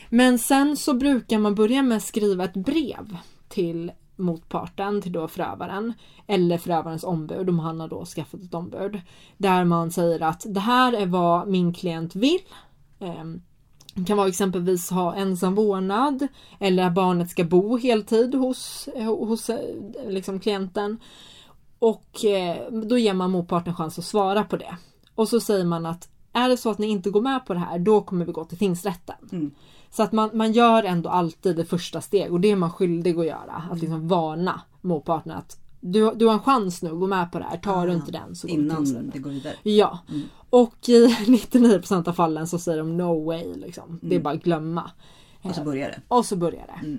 [0.09, 3.17] Men sen så brukar man börja med att skriva ett brev
[3.49, 5.93] till motparten, till då förövaren
[6.27, 9.01] eller förövarens ombud om han har då skaffat ett ombud.
[9.37, 12.41] Där man säger att det här är vad min klient vill.
[13.95, 19.51] Det kan vara exempelvis ha ensam vårdnad eller att barnet ska bo heltid hos, hos
[19.51, 19.59] eh,
[20.09, 20.99] liksom klienten.
[21.79, 24.77] Och eh, då ger man motparten chans att svara på det.
[25.15, 27.61] Och så säger man att är det så att ni inte går med på det
[27.61, 29.17] här, då kommer vi gå till tingsrätten.
[29.33, 29.51] Mm.
[29.91, 33.19] Så att man, man gör ändå alltid det första steg och det är man skyldig
[33.19, 33.63] att göra.
[33.71, 37.45] Att liksom varna motparten att du, du har en chans nu, gå med på det
[37.45, 37.57] här.
[37.57, 38.61] Tar du Ah, inte den så går du.
[38.63, 39.55] Innan det går vidare.
[39.63, 39.99] Ja.
[40.09, 40.23] Mm.
[40.51, 43.55] Och i 99% av fallen så säger de no way.
[43.57, 43.99] Liksom.
[44.03, 44.23] Det är Mm.
[44.23, 44.91] bara att glömma.
[45.43, 46.01] Och så börjar det.
[46.09, 46.87] Och så börjar det.
[46.87, 46.99] Mm.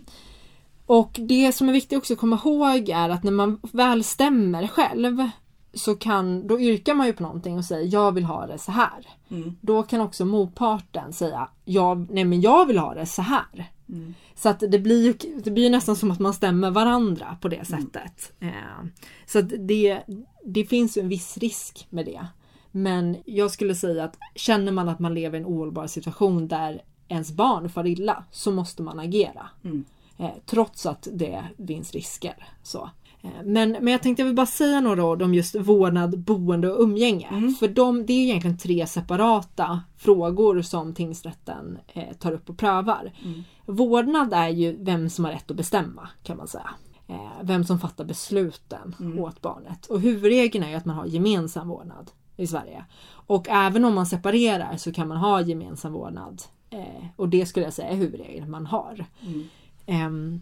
[0.85, 4.67] Och det som är viktigt också att komma ihåg är att när man väl stämmer
[4.67, 5.29] själv
[5.73, 8.71] så kan, då yrkar man ju på någonting och säger jag vill ha det så
[8.71, 9.07] här.
[9.29, 9.55] Mm.
[9.61, 13.71] Då kan också motparten säga jag, nej men jag vill ha det så här.
[13.91, 14.13] Mm.
[14.35, 17.65] Så att det blir ju det blir nästan som att man stämmer varandra på det
[17.65, 18.33] sättet.
[18.39, 18.85] Eh,
[19.25, 20.01] så det,
[20.45, 22.27] det finns ju en viss risk med det.
[22.71, 26.81] Men jag skulle säga att känner man att man lever i en ohållbar situation där
[27.07, 29.49] ens barn far illa så måste man agera.
[29.63, 29.85] Mm.
[30.17, 32.47] Eh, trots att det finns risker.
[32.63, 32.89] Så.
[33.21, 36.71] Eh, Men, men jag tänkte jag vill bara säga några ord om just vårdnad, boende
[36.71, 37.27] och umgänge.
[37.27, 37.53] Mm.
[37.53, 43.11] För de, det är egentligen tre separata frågor som tingsrätten eh, tar upp och prövar.
[43.25, 43.43] Mm.
[43.65, 46.69] Vårdnad är ju vem som har rätt att bestämma kan man säga.
[47.07, 49.19] Eh, vem som fattar besluten Mm.
[49.19, 49.85] åt barnet.
[49.85, 52.85] Och huvudregeln är ju att man har gemensam vårdnad i Sverige.
[53.27, 56.41] Och även om man separerar så kan man ha gemensam vårdnad.
[56.69, 59.05] Eh, och det skulle jag säga är huvudregeln man har.
[59.21, 60.41] Mm.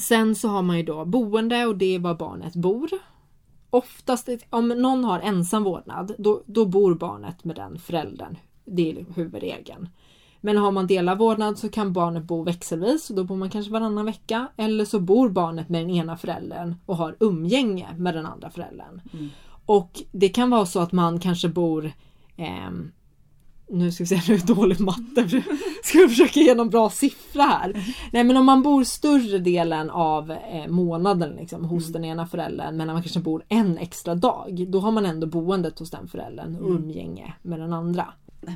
[0.00, 2.90] Sen så har man ju då boende och det är var barnet bor.
[3.70, 8.36] Oftast, om någon har ensam vårdnad, då, då bor barnet med den föräldern.
[8.64, 9.88] Det är huvudregeln.
[10.40, 13.72] Men har man delad vårdnad så kan barnet bo växelvis och då bor man kanske
[13.72, 14.48] varannan vecka.
[14.56, 19.00] Eller så bor barnet med den ena föräldern och har umgänge med den andra föräldern.
[19.12, 19.28] Mm.
[19.66, 21.92] Och det kan vara så att man kanske bor
[22.36, 22.90] ehm,
[23.70, 25.28] nu ska vi se, nu är jag dålig matte.
[25.82, 27.94] Ska vi försöka ge någon bra siffra här?
[28.12, 31.92] Nej men om man bor större delen av eh, månaden liksom, hos Mm.
[31.92, 34.66] den ena föräldern men man kanske bor en extra dag.
[34.68, 36.82] Då har man ändå boendet hos den föräldern och Mm.
[36.82, 38.06] umgänge med den andra.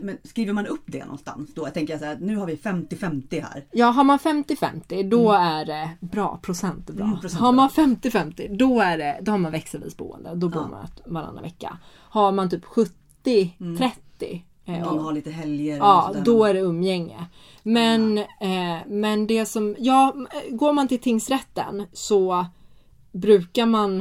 [0.02, 1.62] Men skriver man upp det någonstans då?
[1.66, 3.64] Jag tänker så här, nu har vi 50-50 här.
[3.72, 7.04] Ja, har man 50-50 då är det bra, procent är bra.
[7.06, 10.30] Mm, procent har man 50-50 då, är det, då har man växelvis boende.
[10.34, 10.68] Då bor Ja.
[10.68, 11.78] man varannan vecka.
[11.94, 15.76] Har man typ 70-30 eh, Någon har lite helger.
[15.76, 17.26] Ja, då är det umgänge.
[17.62, 20.14] Men, eh, men det som, ja,
[20.50, 22.46] går man till tingsrätten så
[23.12, 24.00] brukar man,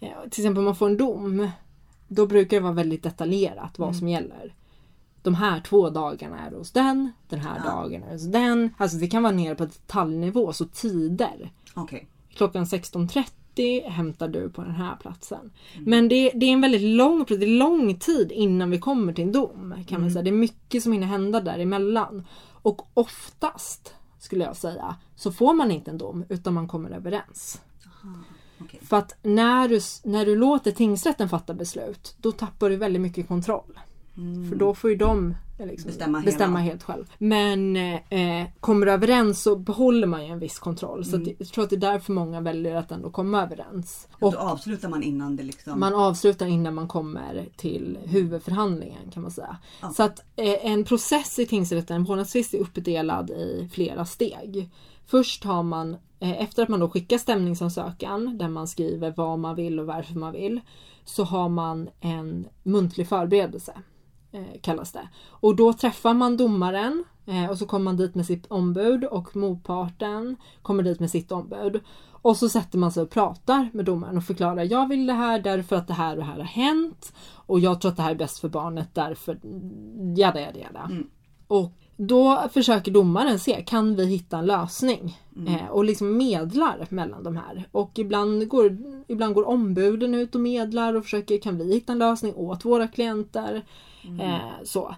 [0.00, 1.48] eh, till exempel om man får en dom,
[2.08, 4.54] då brukar det vara väldigt detaljerat vad som gäller.
[5.22, 7.70] De här två dagarna är hos den, den här Ja.
[7.70, 8.74] dagen är hos den.
[8.78, 11.52] Alltså det kan vara nere på detaljnivå, så tider.
[11.74, 12.08] Okej.
[12.36, 13.24] Klockan 16.30
[13.86, 15.50] hämtar du på den här platsen.
[15.78, 19.24] Men det, det är en väldigt lång, det är lång tid innan vi kommer till
[19.24, 19.74] en dom.
[19.86, 20.22] Kan man säga.
[20.22, 22.26] Det är mycket som hinner hända däremellan.
[22.62, 27.60] Och oftast, skulle jag säga, så får man inte en dom utan man kommer överens.
[28.60, 28.80] Okej.
[28.82, 33.28] För att när du, när du låter tingsrätten fatta beslut, då tappar du väldigt mycket
[33.28, 33.78] kontroll.
[34.50, 37.04] För då får ju de eh, liksom Bestämma bestämma, helt själv.
[37.18, 41.04] Men eh, kommer du överens så behåller man ju en viss kontroll.
[41.04, 44.08] Så att jag tror att det är därför många väljer att ändå komma överens.
[44.12, 45.80] Och Och då avslutar man innan det liksom...
[45.80, 49.56] man avslutar innan man kommer till huvudförhandlingen kan man säga.
[49.82, 49.90] Ja.
[49.90, 54.70] Så att eh, en process i tingsrätten, en vårdnadstvist är uppdelad i flera steg.
[55.06, 59.56] Först har man, eh, efter att man då skickar stämningsansökan där man skriver vad man
[59.56, 60.60] vill och varför man vill,
[61.04, 63.72] så har man en muntlig förberedelse.
[64.34, 65.08] Eh, kallas det.
[65.28, 69.36] Och då träffar man domaren eh, och så kommer man dit med sitt ombud och
[69.36, 71.80] motparten kommer dit med sitt ombud.
[72.10, 75.38] Och så sätter man sig och pratar med domaren och förklarar jag vill det här
[75.38, 77.12] därför att det här och det här har hänt
[77.46, 79.38] och jag tror att det här är bäst för barnet därför
[80.16, 80.90] jada jada jada.
[81.48, 85.18] Och då försöker domaren se, kan vi hitta en lösning?
[85.48, 87.68] Eh, och liksom medlar mellan de här.
[87.72, 88.76] Och ibland går,
[89.08, 92.88] ibland går ombuden ut och medlar och försöker, kan vi hitta en lösning åt våra
[92.88, 93.64] klienter?
[94.20, 94.94] Eh, så.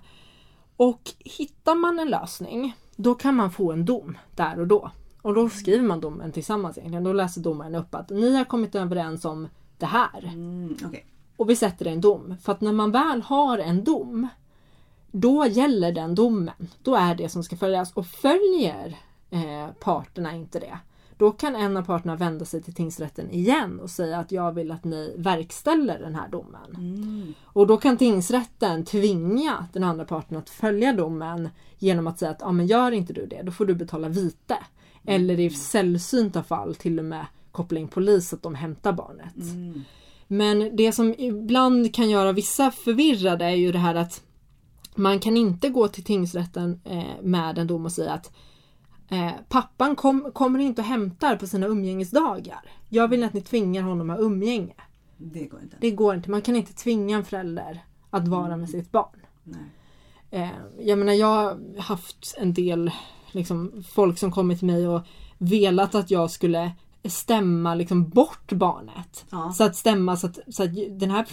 [0.77, 4.91] Och hittar man en lösning, då kan man få en dom där och då.
[5.23, 7.05] Och då skriver man domen tillsammans egentligen.
[7.05, 10.25] Då läser domaren upp att ni har kommit överens om det här.
[10.25, 11.07] Mm, Okej.
[11.37, 12.37] Och vi sätter en dom.
[12.43, 14.29] För att när man väl har en dom,
[15.11, 16.69] då gäller den domen.
[16.83, 17.93] Då är det som ska följas.
[17.93, 18.97] Och följer
[19.31, 20.79] eh, parterna inte det,
[21.19, 24.71] då kan en av parterna vända sig till tingsrätten igen och säga att jag vill
[24.71, 26.75] att ni verkställer den här domen.
[26.75, 27.35] Mm.
[27.45, 31.49] Och då kan tingsrätten tvinga den andra parten att följa domen
[31.79, 34.57] genom att säga att ja, men gör inte du det, då får du betala vite.
[35.05, 39.37] Eller i sällsynta fall till och med koppla in polis så att de hämtar barnet.
[39.37, 39.85] Mm.
[40.27, 44.23] Men det som ibland kan göra vissa förvirrade är ju det här att
[44.95, 48.33] man kan inte gå till tingsrätten eh, med en dom och säga att
[49.09, 52.61] eh, pappan kom, kommer inte och hämtar på sina umgängesdagar.
[52.89, 54.75] Jag vill att ni tvingar honom att umgänge.
[55.17, 55.77] Det går inte.
[55.81, 56.31] Det går inte.
[56.31, 59.21] Man kan inte tvinga en förälder att vara med sitt barn.
[59.45, 59.61] Nej.
[60.31, 62.91] Eh, jag menar jag har haft en del
[63.33, 65.03] liksom, folk som kommit till mig och
[65.39, 66.73] velat att jag skulle
[67.05, 69.25] stämma liksom, bort barnet.
[69.31, 69.53] Ja.
[69.53, 71.25] Så att stämma så att, så att den här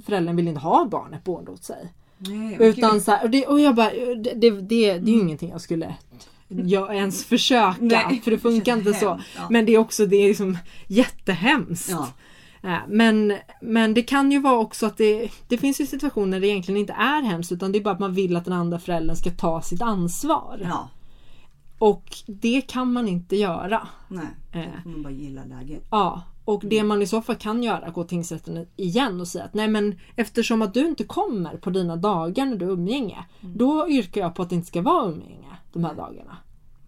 [0.00, 1.92] föräldern vill inte ha barnet boende hos sig.
[2.18, 5.20] Nej, Utan så här, och, det, och jag bara, det, det, det, det är ju
[5.20, 5.96] ingenting jag skulle
[6.48, 7.76] jag ens försöka.
[7.80, 9.20] Nej, för det funkar inte känns så.
[9.36, 9.46] ja.
[9.50, 11.90] Men det är också det är liksom jättehemskt.
[11.90, 12.08] Ja.
[12.62, 16.40] Eh, Men, men det kan ju vara också att det, det finns ju situationer där
[16.40, 18.78] det egentligen inte är hemskt utan det är bara att man vill att den andra
[18.78, 20.60] föräldern ska ta sitt ansvar.
[20.62, 20.88] ja.
[21.78, 23.88] Och det kan man inte göra.
[24.08, 24.26] Nej.
[24.52, 24.60] Eh.
[24.76, 25.82] Då får man bara gilla läget.
[25.90, 29.28] Ja, och det man i så fall kan göra är gå till tingsrätten igen och
[29.28, 32.72] säga att nej men eftersom att du inte kommer på dina dagar när du har
[32.72, 35.45] umgänge då yrkar jag på att det inte ska vara umgänge
[35.76, 36.36] de här dagarna.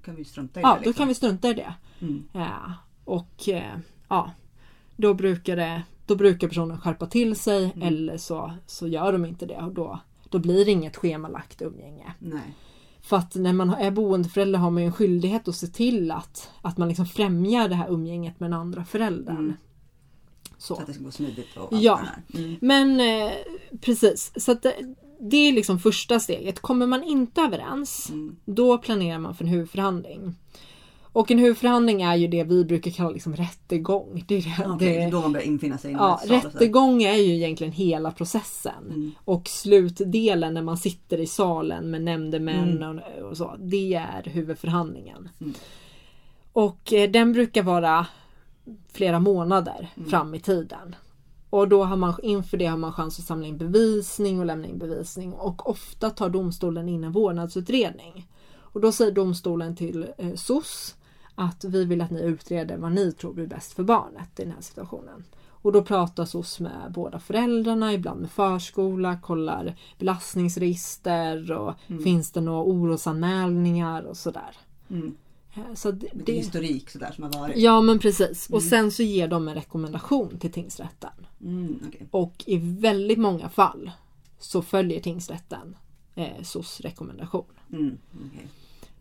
[0.04, 0.74] kan vi strunta i Ja, det.
[0.74, 0.92] då Liksom.
[0.94, 1.74] kan vi strunta i det.
[2.00, 2.24] Mm.
[2.32, 2.72] Ja,
[3.04, 4.30] och eh, ja,
[4.96, 7.82] då brukar, det, då brukar personen skärpa till sig Mm.
[7.88, 9.98] eller så, så gör de inte det och då,
[10.28, 12.12] då blir det inget schemalagt umgänge.
[12.18, 12.54] Nej.
[13.00, 16.50] För att när man är boendeförälder har man ju en skyldighet att se till att,
[16.62, 19.36] att man liksom främjar det här umgänget med den andra föräldern.
[19.36, 19.54] Mm.
[20.58, 20.74] Så.
[20.74, 22.00] Så att det ska gå smidigt och allt Ja.
[22.32, 22.44] det där.
[22.44, 22.56] Mm.
[22.60, 23.32] Men eh,
[23.80, 24.66] precis, så att
[25.20, 26.60] det, är liksom första steget.
[26.60, 28.36] Kommer man inte överens, Mm.
[28.44, 30.34] då planerar man för en huvudförhandling.
[31.12, 34.24] Och en huvudförhandling är ju det vi brukar kalla liksom rättegång.
[34.28, 37.72] Det är det, Okej, det, då man börjar infinna sig Ja, rättegång är ju egentligen
[37.72, 38.84] hela processen.
[38.88, 39.10] Mm.
[39.24, 42.98] Och slutdelen när man sitter i salen med nämndemän Mm.
[43.18, 43.56] och, och så.
[43.58, 45.28] Det är huvudförhandlingen.
[45.40, 45.54] Mm.
[46.52, 48.06] Och eh, den brukar vara
[48.92, 50.10] flera månader Mm.
[50.10, 50.94] fram i tiden.
[51.50, 54.68] Och då har man inför det har man chans att samla in bevisning och lämna
[54.68, 55.32] in bevisning.
[55.32, 58.28] Och ofta tar domstolen in en vårdnadsutredning.
[58.58, 60.96] Och då säger domstolen till eh, SOS
[61.34, 64.52] att vi vill att ni utreder vad ni tror blir bäst för barnet i den
[64.52, 65.24] här situationen.
[65.62, 72.40] Och då pratar SOS med båda föräldrarna, ibland med förskola, kollar belastningsregister och finns det
[72.40, 74.56] några orosanmälningar och sådär.
[74.90, 75.14] Mm.
[75.74, 77.56] Så det, Lite historik sådär som har varit.
[77.56, 78.48] ja men precis.
[78.50, 81.10] Och sen så ger de en rekommendation till tingsrätten.
[81.40, 82.08] Mm, okej.
[82.10, 83.90] Och i väldigt många fall
[84.38, 85.76] så följer tingsrätten
[86.14, 87.44] eh, SOS rekommendation.
[87.72, 88.48] Mm, okej.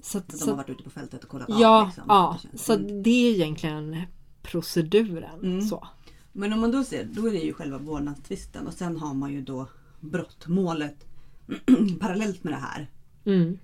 [0.02, 1.86] Så, att- De har varit ute på fältet och kollat ja.
[1.86, 2.04] Liksom.
[2.08, 3.04] ja, Det så Mm.
[3.04, 4.02] det är egentligen
[4.42, 5.40] proceduren.
[5.44, 5.62] Mm.
[5.62, 5.88] Så.
[6.32, 9.34] Men om man då ser, då är det ju själva vårdnadstvisten och sen har man
[9.34, 9.68] ju då
[10.00, 11.06] brottmålet
[12.00, 12.88] parallellt med det här.
[13.26, 13.58] Mm.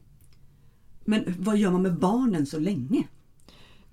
[1.06, 3.04] Men vad gör man med barnen så länge?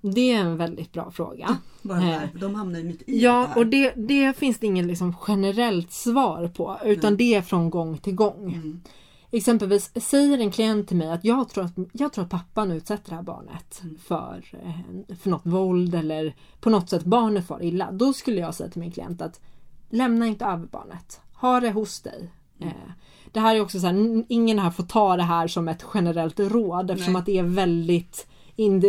[0.01, 1.57] Det är en väldigt bra fråga.
[1.81, 3.57] Bara här, de hamnar ju mitt i det Ja, här.
[3.57, 7.97] och det, det finns det ingen liksom generellt svar på utan det är från gång
[7.97, 8.53] till gång.
[8.53, 8.81] Mm.
[9.31, 13.09] Exempelvis säger en klient till mig att jag tror att, jag tror att pappan utsätter
[13.09, 13.97] det här barnet Mm.
[13.97, 17.91] för, eh, för något våld eller på något sätt barnet far illa.
[17.91, 19.39] Då skulle jag säga till min klient att
[19.89, 21.21] lämna inte över barnet.
[21.33, 22.31] Ha det hos dig.
[22.59, 22.73] Mm.
[22.73, 22.91] Eh,
[23.31, 26.39] Det här är också så här, ingen här får ta det här som ett generellt
[26.39, 27.19] råd eftersom Nej.
[27.19, 28.27] att det är väldigt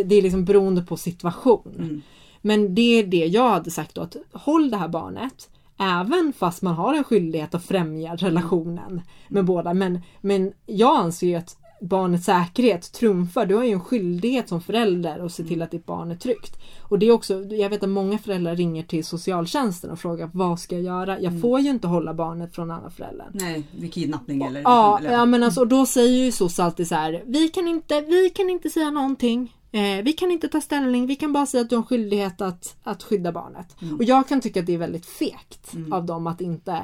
[0.06, 1.74] det är liksom beroende på situation.
[1.78, 2.02] Mm.
[2.40, 6.62] Men det är det jag hade sagt då att håll det här barnet Även fast
[6.62, 9.74] man har en skyldighet att främja relationen med båda.
[9.74, 13.46] Men, men jag anser ju att barnets säkerhet trumfar.
[13.46, 16.56] Du har ju en skyldighet som förälder att se till att ditt barn är tryggt.
[16.80, 20.60] Och det är också, jag vet att många föräldrar ringer till socialtjänsten och frågar vad
[20.60, 21.20] ska jag göra?
[21.20, 23.30] Jag får ju inte hålla barnet från andra föräldern.
[23.32, 24.60] Nej, vid kidnappning eller...
[24.60, 27.22] Ja, eller ja men alltså, och då säger ju SOS alltid så här.
[27.26, 29.56] Vi kan inte, vi kan inte säga någonting.
[29.72, 31.06] Eh, vi kan inte ta ställning.
[31.06, 33.82] Vi kan bara säga att du har en skyldighet att, att skydda barnet.
[33.82, 33.96] Mm.
[33.96, 36.82] Och jag kan tycka att det är väldigt fegt av dem att inte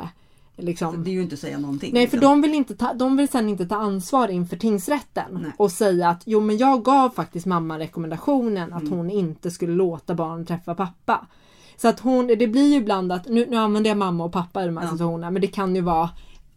[0.58, 1.04] liksom.
[1.04, 1.94] Det är ju inte att säga någonting.
[1.94, 2.30] Nej för liksom.
[2.32, 5.52] de vill, inte ta, de vill sen inte ta ansvar inför tingsrätten Nej.
[5.56, 8.92] och säga att jo men jag gav faktiskt mamma rekommendationen att Mm.
[8.98, 11.26] hon inte skulle låta barn träffa pappa.
[11.76, 14.62] Så att hon, det blir ju ibland att, nu, nu använder jag mamma och pappa
[14.62, 14.90] i de här Ja.
[14.90, 16.10] situationerna men det kan ju vara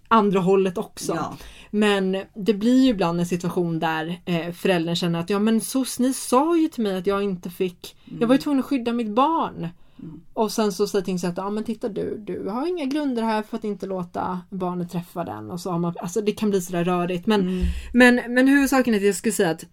[0.07, 1.15] andra hållet också.
[1.15, 1.33] Ja.
[1.71, 5.99] Men det blir ju ibland en situation där eh, föräldern känner att ja men SOS
[5.99, 8.93] ni sa ju till mig att jag inte fick, jag var ju tvungen att skydda
[8.93, 9.67] mitt barn.
[10.33, 13.57] Och sen så säger tingsrätten, ja men titta du, du har inga grunder här för
[13.57, 15.51] att inte låta barnet träffa den.
[15.51, 17.27] Och så har man, alltså det kan bli sådär rörigt.
[17.27, 17.63] Men, Mm.
[17.93, 19.65] men, men huvudsaken är att jag skulle säga att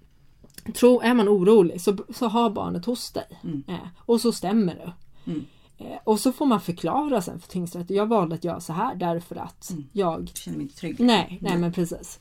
[0.75, 3.27] tro, är man orolig så, så har barnet hos dig.
[3.45, 3.63] Mm.
[3.69, 4.93] Eh, och så stämmer det.
[5.31, 5.45] Mm.
[5.79, 8.95] Eh, och så får man förklara sen för tingsrätten, jag valde att göra så här
[8.95, 9.85] därför att Mm.
[9.93, 11.01] jag Jag känner mig inte trygg.
[11.01, 12.21] Nej, nej men precis.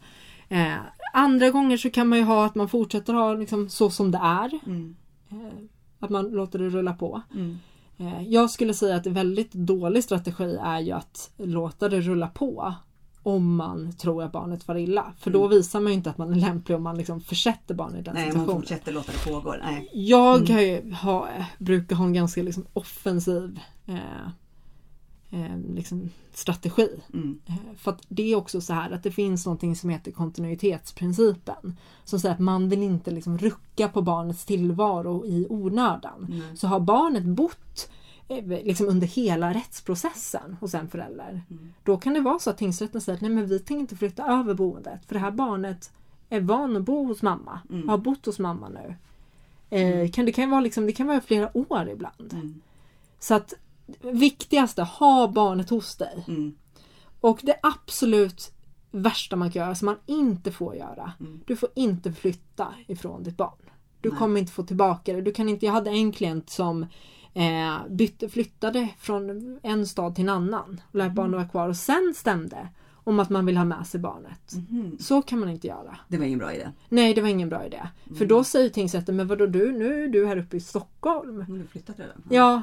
[0.50, 0.74] Eh,
[1.14, 4.18] andra gånger så kan man ju ha att man fortsätter ha liksom så som det
[4.24, 4.60] är.
[4.66, 4.96] Mm.
[5.32, 5.38] Eh,
[6.00, 7.22] att man låter det rulla på.
[7.36, 7.58] Mm.
[7.98, 12.28] Eh, jag skulle säga att en väldigt dålig strategi är ju att låta det rulla
[12.28, 12.74] på.
[13.24, 15.14] Om man tror att barnet far illa.
[15.20, 18.00] För då visar man ju inte att man är lämplig om man liksom försätter barnet
[18.00, 18.62] i den Nej, man situationen.
[18.62, 19.56] fortsätter låta det pågå.
[19.64, 19.90] Nej.
[19.94, 23.96] Jag har ju, ha, brukar ha en ganska liksom offensiv eh,
[25.32, 26.90] eh, liksom strategi.
[27.14, 27.40] Mm.
[27.46, 31.78] Eh, För att det är också så här att det finns någonting som heter kontinuitetsprincipen.
[32.04, 36.28] Som säger att man vill inte liksom rucka på barnets tillvaro i onödan.
[36.30, 36.58] Nej.
[36.58, 37.90] Så har barnet bott
[38.28, 41.42] eh, liksom under hela rättsprocessen hos en förälder.
[41.50, 41.74] Mm.
[41.84, 44.24] Då kan det vara så att tingsrätten säger att nej men vi tänker inte flytta
[44.24, 45.06] över boendet.
[45.06, 45.92] För det här barnet
[46.30, 47.60] är van att bo hos mamma.
[47.70, 47.90] Mm.
[47.90, 48.96] Har bott hos mamma nu.
[49.70, 52.34] Eh, kan, det, kan vara liksom, det kan vara flera år ibland.
[52.34, 52.62] Mm.
[53.20, 53.54] Så att
[54.02, 56.26] viktigaste, ha barnet hos dig.
[56.28, 56.56] Mm.
[57.22, 58.52] Och det absolut
[58.92, 61.12] värsta man kan göra, som man inte får göra.
[61.20, 61.42] Mm.
[61.46, 63.70] Du får inte flytta ifrån ditt barn.
[64.02, 64.18] Du Nej.
[64.18, 65.22] kommer inte få tillbaka det.
[65.22, 66.86] Du kan inte, jag hade en klient som
[67.34, 70.82] eh, bytte, flyttade från en stad till en annan.
[70.92, 72.68] Och lät barnet vara kvar och sen stämde
[73.08, 74.54] om att man vill ha med sig barnet.
[74.70, 74.98] Mhm.
[75.00, 75.98] Så kan man inte göra.
[76.08, 76.72] Det var ingen bra idé.
[76.90, 77.88] Nej, det var ingen bra idé.
[78.18, 81.42] För då säger tingsrätten, men vadå du, nu är du här uppe i Stockholm.
[81.42, 82.24] Har du flyttat redan?
[82.30, 82.62] Ja,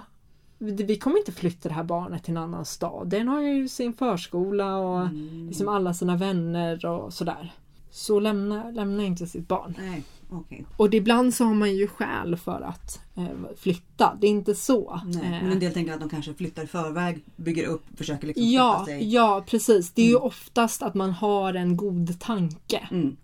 [0.64, 3.08] vi kommer inte flytta det här barnet till en annan stad.
[3.08, 5.46] Den har ju sin förskola och Mm.
[5.48, 7.52] liksom alla sina vänner och sådär.
[7.90, 9.74] Så lämna, lämna inte sitt barn.
[9.78, 10.64] Nej, okej.
[10.76, 13.24] Och ibland så har man ju skäl för att eh,
[13.56, 14.16] flytta.
[14.20, 15.00] Det är inte så.
[15.06, 15.24] Nej.
[15.24, 18.50] Eh, Men en del tänker att de kanske flyttar i förväg, bygger upp, försöker liksom
[18.50, 19.12] ja, sig.
[19.14, 19.92] ja, precis.
[19.92, 22.88] Det är ju oftast att man har en god tanke.
[22.90, 23.16] Mm.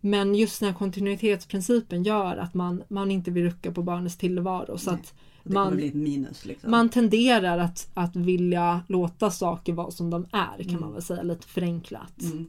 [0.00, 4.78] Men just den här kontinuitetsprincipen gör att man, man inte vill rucka på barnets tillvaro.
[4.78, 5.00] Så Nej.
[5.00, 6.44] att Det man, bli ett minus.
[6.44, 6.70] Liksom.
[6.70, 10.80] Man tenderar att, att vilja låta saker vara som de är kan Mm.
[10.80, 12.22] man väl säga lite förenklat.
[12.22, 12.46] Mm.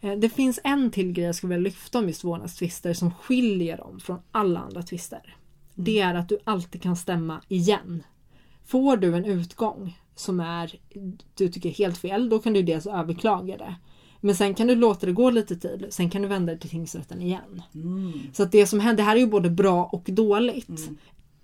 [0.00, 3.76] Eh, Det finns en till grej jag skulle vilja lyfta om just vårdnadstvister som skiljer
[3.76, 5.36] dem från alla andra tvister.
[5.74, 8.02] Det är att du alltid kan stämma igen.
[8.66, 10.74] Får du en utgång som är
[11.34, 13.74] du tycker är helt fel, då kan du dels överklaga det.
[14.20, 16.70] Men sen kan du låta det gå lite tid, sen kan du vända dig till
[16.70, 17.62] tingsrätten igen.
[17.74, 18.12] Mm.
[18.32, 20.68] Så att det som händer, det här är ju både bra och dåligt.
[20.68, 20.96] Mm.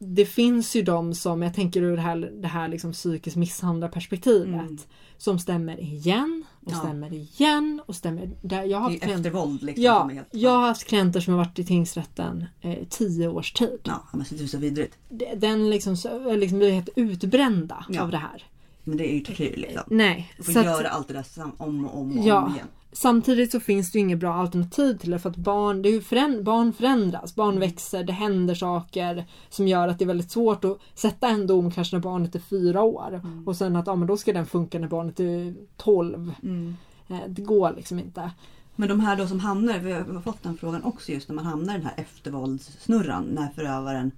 [0.03, 4.61] Det finns ju de som, jag tänker ur det här, det här liksom psykiskt misshandlarperspektivet.
[4.61, 4.79] Mm.
[5.19, 6.77] Som stämmer igen och Ja.
[6.77, 8.31] stämmer igen och stämmer.
[8.43, 9.85] Där jag, har Det är klient, eftervåld liksom.
[9.85, 13.81] ja, helt, jag har haft klienter som har varit i tingsrätten eh, tio års tid.
[13.85, 14.99] Ja, men det är så vidrigt.
[15.37, 18.03] Den liksom, så- liksom blir helt utbrända Ja.
[18.03, 18.43] av det här.
[18.85, 19.83] men det är ju tortyr liksom.
[19.87, 20.33] Nej.
[20.37, 21.25] Du får så att- göra allt det där
[21.57, 22.43] om och om och Ja.
[22.47, 22.67] om igen.
[22.93, 26.43] Samtidigt så finns det ju inget bra alternativ till det för att barn, det föränd-
[26.43, 27.61] barn förändras, barn Mm.
[27.61, 31.71] växer, det händer saker som gör att det är väldigt svårt att sätta en dom
[31.71, 33.49] kanske när barnet är fyra år Mm.
[33.49, 36.33] och sen att ja, men då ska den funka när barnet är 12.
[36.43, 36.77] Mm.
[37.09, 38.31] Eh, Det går liksom inte.
[38.77, 41.47] Men de här då som hamnar, vi har fått den frågan också just när man
[41.47, 44.11] hamnar i den här eftervåldssnurran när förövaren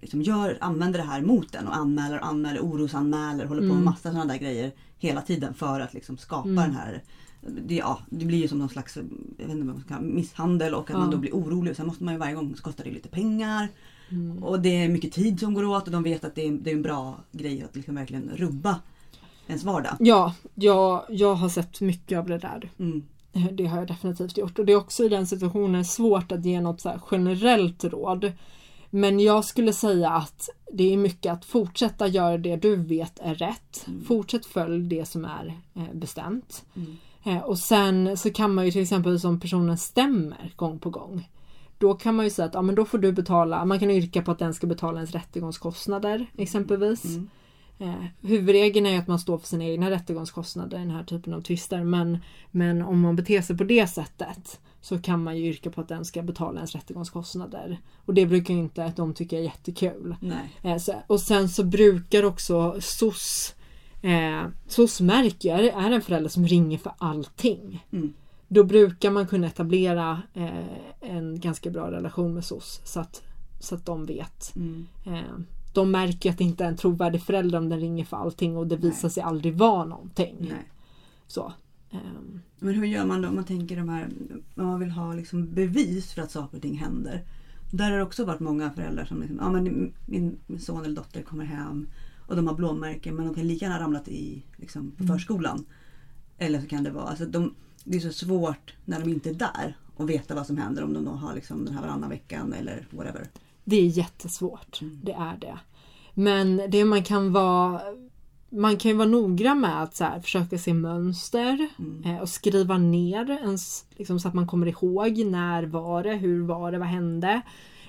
[0.00, 3.72] liksom gör, använder det här mot en och anmäler och anmäler, orosanmäler, håller på med
[3.72, 3.84] Mm.
[3.84, 6.64] massa sådana där grejer hela tiden för att liksom skapa Mm.
[6.64, 7.02] den här
[7.48, 10.74] det, ja, det blir ju som någon slags jag vet inte vad man ska, misshandel
[10.74, 10.98] och att Ja.
[10.98, 11.76] man då blir orolig.
[11.76, 13.68] Sen måste man ju varje gång så kostar det lite pengar.
[14.10, 14.44] Mm.
[14.44, 16.70] Och det är mycket tid som går åt och de vet att det är, det
[16.70, 18.80] är en bra grej att liksom verkligen rubba
[19.46, 19.96] ens vardag.
[20.00, 22.70] Ja, jag, jag har sett mycket av det där.
[22.78, 23.02] Mm.
[23.52, 26.60] Det har jag definitivt gjort och det är också i den situationen svårt att ge
[26.60, 28.32] något så generellt råd.
[28.90, 33.34] Men jag skulle säga att det är mycket att fortsätta göra det du vet är
[33.34, 33.86] rätt.
[34.06, 36.64] Fortsätt följ det som är eh, bestämt.
[36.76, 36.96] Mm.
[37.24, 41.28] Eh, Och sen så kan man ju till exempel som personen stämmer gång på gång.
[41.78, 44.22] Då kan man ju säga att ja, men då får du betala, man kan yrka
[44.22, 47.04] på att den ska betala ens rättegångskostnader exempelvis.
[47.04, 47.28] Mm.
[47.78, 51.34] Eh, huvudregeln är ju att man står för sina egna rättegångskostnader i den här typen
[51.34, 51.84] av tvister.
[51.84, 52.18] Men,
[52.50, 55.88] men om man beter sig på det sättet så kan man ju yrka på att
[55.88, 57.78] den ska betala ens rättegångskostnader.
[58.04, 60.16] Och det brukar ju inte att de tycka är jättekul.
[60.20, 60.54] Nej.
[60.62, 63.54] Eh, så, och sen så brukar också SOS
[64.04, 67.84] eh, SOS märker jag är en förälder som ringer för allting.
[67.90, 68.12] Mm.
[68.48, 70.66] Då brukar man kunna etablera eh,
[71.00, 73.22] en ganska bra relation med SOS så att,
[73.60, 74.56] så att de vet.
[74.56, 74.86] Mm.
[75.06, 75.38] Eh,
[75.72, 78.66] de märker att det inte är en trovärdig förälder om den ringer för allting och
[78.66, 80.36] det visar sig aldrig vara någonting.
[80.40, 80.70] Nej.
[81.26, 81.52] Så.
[81.90, 84.08] ehm, Men hur gör man då om man tänker de här,
[84.54, 87.22] om man vill ha liksom bevis för att saker och ting händer.
[87.70, 91.22] Där har det också varit många föräldrar som liksom, ja men min son eller dotter
[91.22, 91.86] kommer hem
[92.26, 95.64] och de har blåmärken men de kan lika gärna ha ramlat i liksom, på förskolan.
[96.38, 99.34] Eller så kan det vara, alltså de, det är så svårt när de inte är
[99.34, 102.52] där att veta vad som händer om de då har liksom den här varannan veckan
[102.52, 103.28] eller whatever.
[103.64, 104.80] Det är jättesvårt.
[105.02, 105.58] Det är det.
[106.14, 107.80] Men det man kan vara
[108.54, 111.68] man kan ju vara noggrann med att så här, försöka se mönster
[112.04, 116.42] eh, och skriva ner ens, liksom, så att man kommer ihåg när var det, hur
[116.42, 117.42] var det, vad hände.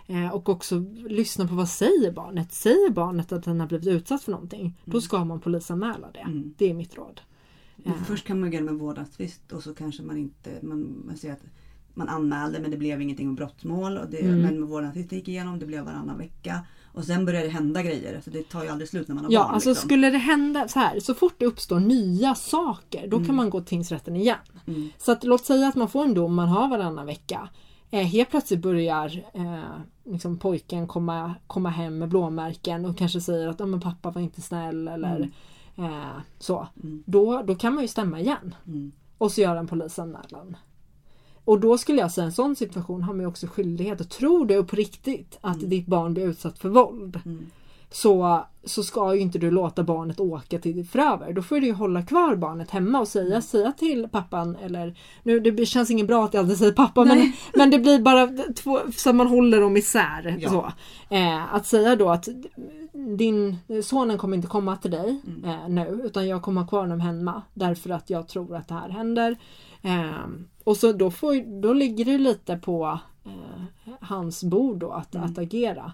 [0.08, 2.52] Eh, och också lyssna på vad säger barnet.
[2.54, 6.20] Säger barnet att den har blivit utsatt för någonting, då ska man polisanmäla det.
[6.20, 6.54] Mm.
[6.58, 7.22] Det är mitt råd.
[7.76, 11.32] Men Först kan man gå en vårdnadstvist och så kanske man inte, man, man ser
[11.32, 11.42] att
[11.94, 13.98] man anmälde men det blev ingenting med brottmål.
[13.98, 14.42] Och det, Mm.
[14.42, 16.60] Men med vårdnadstvisten gick igenom, det blev varannan vecka.
[16.94, 18.22] Och sen börjar det hända grejer.
[18.24, 19.54] Så det tar ju aldrig slut när man har Ja, barn.
[19.54, 19.88] alltså liksom.
[19.90, 23.60] skulle det hända så här, så fort det uppstår nya saker, då kan man gå
[23.60, 24.38] till tingsrätten igen.
[24.68, 24.90] Mm.
[24.98, 27.50] Så att låt säga att man får en dom, man har varannan vecka.
[27.92, 29.60] Eh, helt plötsligt börjar eh,
[30.06, 34.42] liksom pojken komma, komma hem med blåmärken och kanske säger att men pappa var inte
[34.42, 35.30] snäll eller
[35.78, 36.68] eh, så.
[36.84, 37.04] Mm.
[37.06, 38.92] Då, då kan man ju stämma igen Mm.
[39.18, 40.58] och så göra en polisanmälan.
[41.46, 44.46] Och då skulle jag säga en sån situation har man ju också skyldighet att tro
[44.46, 47.20] det på riktigt att ditt barn blir utsatt för våld.
[47.96, 48.14] Mm.
[48.14, 51.34] Så, så ska ju inte du låta barnet åka till förövare.
[51.34, 53.28] Då får du ju hålla kvar barnet hemma och Mm.
[53.28, 57.06] säga, säga till pappan eller nu det känns inget bra att jag alltid säger pappa
[57.06, 60.38] men, men det blir bara två, så att man håller dem isär.
[60.40, 60.50] Ja.
[60.50, 60.72] Så.
[61.16, 62.28] Eh, att säga då att
[63.18, 65.44] din sonen kommer inte komma till dig Mm.
[65.50, 68.74] eh, nu utan jag kommer ha kvar honom hemma därför att jag tror att det
[68.74, 69.38] här händer.
[69.82, 70.28] Eh,
[70.64, 75.38] och så då, får, då ligger det lite på eh, hans bord då att, att
[75.38, 75.92] agera.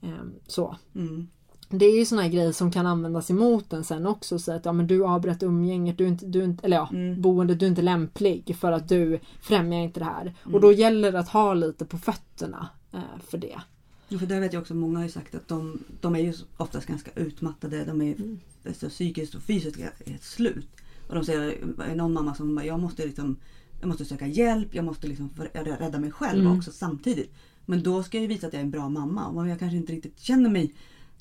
[0.00, 0.08] Eh,
[0.46, 0.76] så.
[0.94, 1.28] Mm.
[1.68, 4.38] Det är ju såna här grejer som kan användas emot en sen också.
[4.38, 6.88] Så att ja, men du avbröt umgänget, du är inte, du är inte, eller ja,
[6.92, 7.20] Mm.
[7.22, 10.22] boendet, du är inte lämplig för att du främjar inte det här.
[10.22, 10.54] Mm.
[10.54, 13.60] Och då gäller det att ha lite på fötterna eh, för det.
[14.08, 16.34] Jo, för där vet jag också, många har ju sagt att de, de är ju
[16.56, 17.84] oftast ganska utmattade.
[17.84, 18.40] De är Mm.
[18.66, 20.68] alltså, psykiskt och fysiskt helt slut.
[21.08, 21.56] Och de säger,
[21.94, 23.36] någon mamma som bara, jag måste liksom
[23.80, 25.30] jag måste söka hjälp, jag måste liksom
[25.78, 26.58] rädda mig själv Mm.
[26.58, 27.34] också samtidigt.
[27.66, 29.26] Men då ska jag ju visa att jag är en bra mamma.
[29.26, 30.74] Och jag kanske inte riktigt känner mig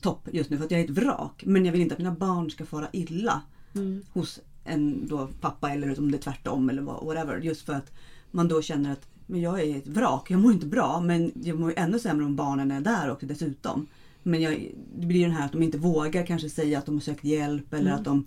[0.04, 1.44] topp just nu för att jag är ett vrak.
[1.46, 3.42] Men jag vill inte att mina barn ska fara illa
[3.76, 4.02] Mm.
[4.14, 7.38] hos en då pappa eller om det är tvärtom eller vad- whatever.
[7.40, 7.92] Just för att
[8.32, 11.60] man då känner att men jag är ett vrak, jag mår inte bra men jag
[11.60, 13.88] mår ännu sämre om barnen är där också dessutom.
[14.24, 17.00] Men jag, det blir den här att de inte vågar kanske säga att de har
[17.02, 18.26] sökt hjälp eller att, de, att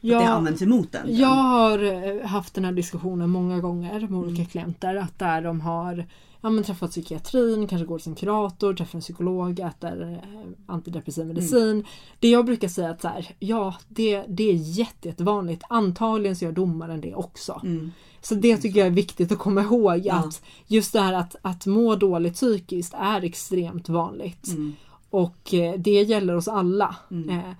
[0.00, 1.16] det används emot en.
[1.16, 4.46] Jag har eh, haft den här diskussionen många gånger med olika Mm.
[4.50, 4.96] klienter.
[4.96, 6.06] Att där de har
[6.40, 10.18] ja, men träffat psykiatrin, kanske går till en kurator, träffar en psykolog, äter eh,
[10.66, 11.70] antidepressiv medicin.
[11.70, 11.84] Mm.
[12.18, 15.62] Det jag brukar säga att så här, ja det, det är jätte, jättevanligt.
[15.68, 17.60] Antagligen så gör domaren det också.
[17.64, 17.92] Mm.
[18.20, 20.00] Så det tycker jag är viktigt att komma ihåg.
[20.04, 20.14] Ja.
[20.14, 24.48] Att just det här att, att må dåligt psykiskt är extremt vanligt.
[24.48, 24.72] Mm.
[25.10, 26.96] Och eh, det gäller oss alla.
[27.10, 27.30] Mm.
[27.30, 27.52] Eh,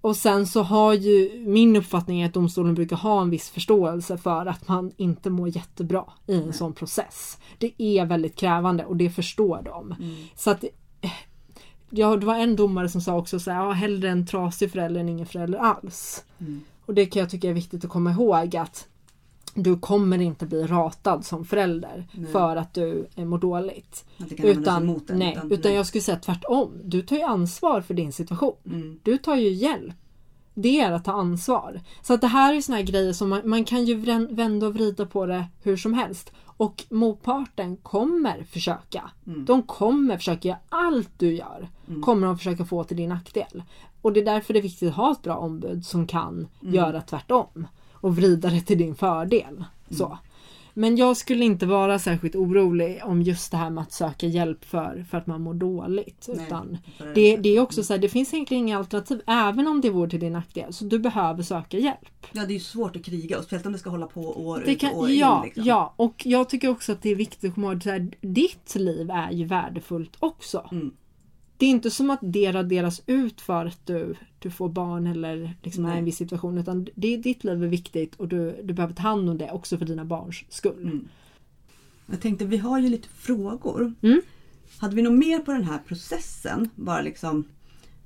[0.00, 4.18] och sen så har ju min uppfattning är att domstolen brukar ha en viss förståelse
[4.18, 7.38] för att man inte mår jättebra i en sån process.
[7.58, 9.94] Det är väldigt krävande och det förstår de.
[10.36, 10.64] Så att
[11.00, 11.10] eh,
[11.90, 15.00] Ja, det var en domare som sa också så här, ja, hellre en trasig förälder
[15.00, 16.24] än ingen förälder alls.
[16.38, 16.60] Mm.
[16.86, 18.88] Och det kan jag tycka är viktigt att komma ihåg att
[19.62, 22.32] du kommer inte bli ratad som förälder Nej.
[22.32, 24.04] för att du eh, mår dåligt.
[24.30, 26.72] Utan, emot en, nej, utan jag skulle säga tvärtom.
[26.84, 28.56] Du tar ju ansvar för din situation.
[28.66, 29.00] Mm.
[29.02, 29.94] Du tar ju hjälp.
[30.54, 31.80] Det är att ta ansvar.
[32.02, 33.94] Så att det här är såna grejer som man, man kan ju
[34.30, 36.32] vända och vrida på det hur som helst.
[36.44, 39.10] Och motparten kommer försöka.
[39.26, 39.44] Mm.
[39.44, 41.68] De kommer försöka göra allt du gör.
[42.02, 43.62] Kommer de försöka få till din nackdel.
[44.02, 46.74] Och det är därför det är viktigt att ha ett bra ombud som kan Mm.
[46.74, 47.66] göra tvärtom.
[48.00, 49.64] Och vrida det till din fördel.
[49.90, 50.06] Så.
[50.06, 50.18] Mm.
[50.78, 54.64] Men jag skulle inte vara särskilt orolig om just det här med att söka hjälp
[54.64, 56.28] för, för att man mår dåligt.
[56.28, 56.78] Nej, Utan
[57.14, 60.10] det, det är också så här, det finns egentligen inga alternativ även om det vore
[60.10, 60.72] till din nackdel.
[60.72, 62.26] Så du behöver söka hjälp.
[62.32, 64.62] Ja, det är ju svårt att kriga och speciellt om det ska hålla på år
[64.66, 65.44] Det ut kan, och år ja, in.
[65.44, 65.64] Liksom.
[65.64, 69.10] ja, och jag tycker också att det är viktigt att komma ihåg att ditt liv
[69.10, 70.68] är ju värdefullt också.
[70.72, 70.90] Mm.
[71.58, 75.54] Det är inte som att det raderas ut för att du, du får barn eller
[75.62, 76.58] liksom är i en viss situation.
[76.58, 79.78] Utan det, ditt liv är viktigt och du, du behöver ta hand om det också
[79.78, 80.82] för dina barns skull.
[80.82, 81.08] Mm.
[82.06, 83.94] Jag tänkte, vi har ju lite frågor.
[84.02, 84.20] Mm.
[84.78, 86.70] Hade vi något mer på den här processen?
[86.74, 87.44] Bara liksom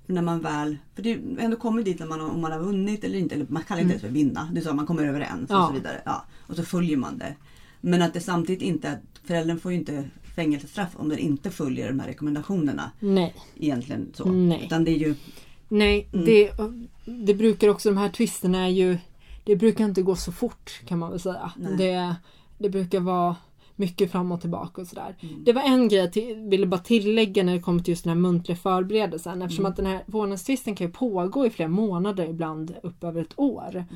[0.06, 3.04] när man väl, för det är ändå kommer dit när man, om man har vunnit
[3.04, 4.50] eller inte, eller man kallar inte ens för vinna.
[4.52, 5.66] Du sa man kommer överens och Ja.
[5.66, 6.02] så vidare.
[6.04, 7.36] Ja, och så följer man det.
[7.80, 12.00] Men att det samtidigt inte, föräldern får ju inte fängelsestraff om den inte följer de
[12.00, 12.90] här rekommendationerna.
[13.00, 13.34] Nej.
[13.60, 14.24] Egentligen så.
[14.24, 14.62] Nej.
[14.66, 15.14] Utan det är ju,
[15.68, 16.26] Nej, Mm.
[16.26, 16.50] det,
[17.04, 18.98] det brukar också, de här twisterna är ju
[19.44, 21.52] Det brukar inte gå så fort kan man väl säga.
[21.56, 21.76] Nej.
[21.76, 22.16] Det,
[22.58, 23.36] det brukar vara
[23.76, 25.16] mycket fram och tillbaka och sådär.
[25.20, 25.44] Mm.
[25.44, 28.12] Det var en grej jag till, ville bara tillägga när det kommer till just den
[28.12, 29.42] här muntliga förberedelsen.
[29.42, 29.70] Eftersom Mm.
[29.70, 33.70] att den här vårdnadstvisten kan ju pågå i flera månader, ibland upp över ett år.
[33.74, 33.86] Mm.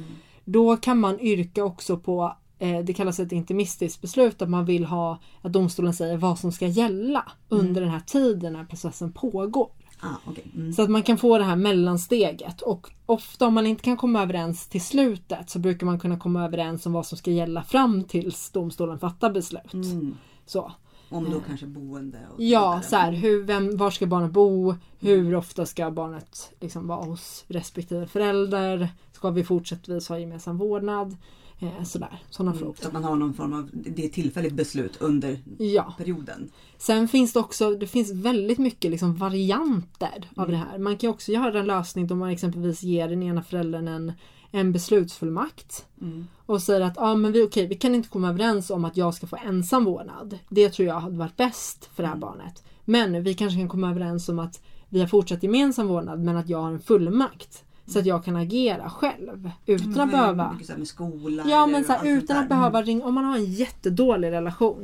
[0.45, 5.19] Då kan man yrka också på det kallas ett intimistiskt beslut att man vill ha
[5.43, 7.67] att domstolen säger vad som ska gälla Mm.
[7.67, 9.71] under den här tiden när processen pågår.
[10.01, 10.45] ah, okej.
[10.57, 10.73] Mm.
[10.73, 14.23] Så att man kan få det här mellansteget och ofta om man inte kan komma
[14.23, 18.05] överens till slutet så brukar man kunna komma överens om vad som ska gälla fram
[18.05, 19.73] tills domstolen fattar beslut.
[19.75, 20.17] Mm.
[20.47, 20.73] Så.
[21.11, 24.75] Om då kanske boende och Ja, så här, hur, vem, var ska barnet bo?
[24.99, 28.89] Hur ofta ska barnet liksom vara hos respektive förälder?
[29.13, 31.17] Ska vi fortsättningsvis ha gemensam vårdnad?
[31.59, 32.59] Eh, sådär, sådana Mm.
[32.61, 32.77] frågor.
[32.81, 35.95] Så att man har någon form av, det är tillfälligt beslut under Ja.
[35.99, 36.51] perioden.
[36.79, 40.51] Sen finns det också, det finns väldigt mycket liksom varianter av Mm.
[40.61, 40.79] det här.
[40.79, 44.13] Man kan också göra en lösning då man exempelvis ger den ena föräldern en,
[44.51, 45.87] en beslutsfullmakt.
[46.03, 46.27] Mm.
[46.47, 49.15] Och säger att ah, men vi, okej, vi kan inte komma överens om att jag
[49.15, 50.39] ska få ensam vårdnad.
[50.49, 52.21] Det tror jag hade varit bäst för det här Mm.
[52.29, 52.65] barnet.
[52.85, 56.49] Men vi kanske kan komma överens om att vi har fortsatt gemensam vårdnad men att
[56.49, 57.65] jag har en fullmakt.
[57.87, 61.45] Så att jag kan agera själv utan att Men behöva så med skola.
[61.47, 64.83] Ja men så här, utan att behöva ringa, om man har en jättedålig relation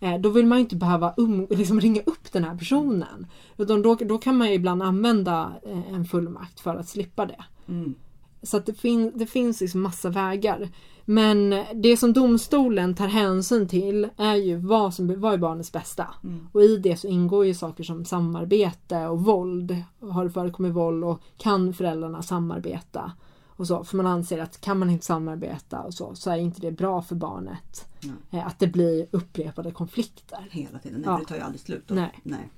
[0.00, 0.14] Mm.
[0.14, 3.26] eh, Då vill man ju inte behöva um, liksom ringa upp den här personen.
[3.56, 7.44] Utan då, då kan man ju ibland använda eh, en fullmakt för att slippa det.
[7.68, 7.94] Mm.
[8.42, 10.68] Så att det, fin, det finns liksom massa vägar.
[11.04, 16.06] Men det som domstolen tar hänsyn till är ju vad som vad är barnets bästa.
[16.24, 16.46] Mm.
[16.52, 19.76] Och i det så ingår ju saker som samarbete och våld.
[20.00, 23.12] Har det förekommit våld och kan föräldrarna samarbeta?
[23.46, 26.60] Och så, för man anser att kan man inte samarbeta och så, så är inte
[26.60, 27.86] det bra för barnet.
[28.30, 30.48] Eh, Att det blir upprepade konflikter.
[30.50, 31.00] Hela tiden.
[31.00, 31.18] Nej, Ja.
[31.18, 31.82] det tar ju aldrig slut.
[31.86, 31.94] Då.
[31.94, 32.20] Nej.
[32.22, 32.50] Nej.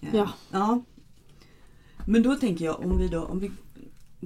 [0.00, 0.28] Eh, Ja.
[0.50, 0.80] ja.
[2.06, 3.50] Men då tänker jag om vi då om vi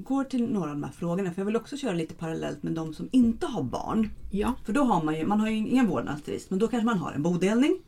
[0.04, 1.32] går till några av de här frågorna.
[1.32, 4.10] För jag vill också köra lite parallellt med de som inte har barn.
[4.30, 4.54] Ja.
[4.64, 6.50] För då har man ju, man har ju ingen vårdnadstvist.
[6.50, 7.78] Men då kanske man har en bodelning.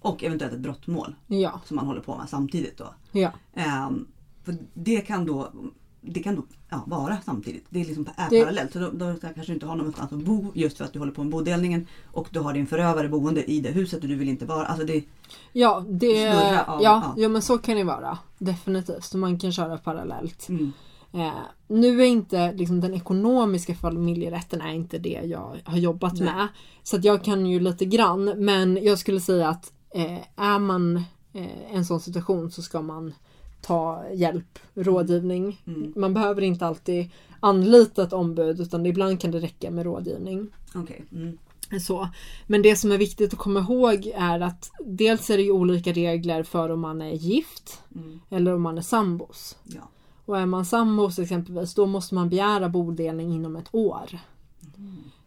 [0.00, 1.14] Och eventuellt ett brottmål.
[1.26, 1.60] Ja.
[1.64, 2.94] Som man håller på med samtidigt då.
[3.12, 3.32] Ja.
[3.54, 4.06] Ehm,
[4.44, 5.52] för det kan då
[6.00, 7.66] det kan då ja, vara samtidigt.
[7.68, 8.72] Det är liksom är Det- parallellt.
[8.72, 11.12] Så då, då kanske du inte har någonstans att bo just för att du håller
[11.12, 11.86] på med bodelningen.
[12.12, 14.66] Och du har din förövare boende i det huset och du vill inte vara.
[14.66, 15.04] Alltså det,
[15.52, 17.14] Ja, det, Snurra ja, ja.
[17.16, 17.28] ja.
[17.28, 18.18] men så kan det vara.
[18.38, 19.04] Definitivt.
[19.04, 20.48] Så man kan köra parallellt.
[20.48, 20.72] mm,
[21.12, 21.30] Eh,
[21.68, 26.22] nu är inte liksom, den ekonomiska familjerätten är inte det jag har jobbat Nej.
[26.22, 26.48] med.
[26.82, 30.96] Så att jag kan ju lite grann men jag skulle säga att eh, är man
[31.32, 33.14] eh, en sån situation så ska man
[33.60, 35.62] ta hjälp, rådgivning.
[35.66, 35.92] Mm.
[35.96, 40.50] Man behöver inte alltid anlita ett ombud utan ibland kan det räcka med rådgivning.
[40.74, 41.04] okej.
[41.12, 41.38] Mm,
[41.80, 42.08] Så.
[42.46, 45.92] Men det som är viktigt att komma ihåg är att dels är det ju olika
[45.92, 49.56] regler för om man är gift mm, eller om man är sambos.
[49.64, 49.88] ja.
[50.28, 54.18] Och är man sambos exempelvis då måste man begära bodelning inom ett år.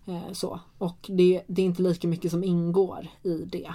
[0.06, 0.60] Eh, så.
[0.78, 3.72] Och det, det är inte lika mycket som ingår i det.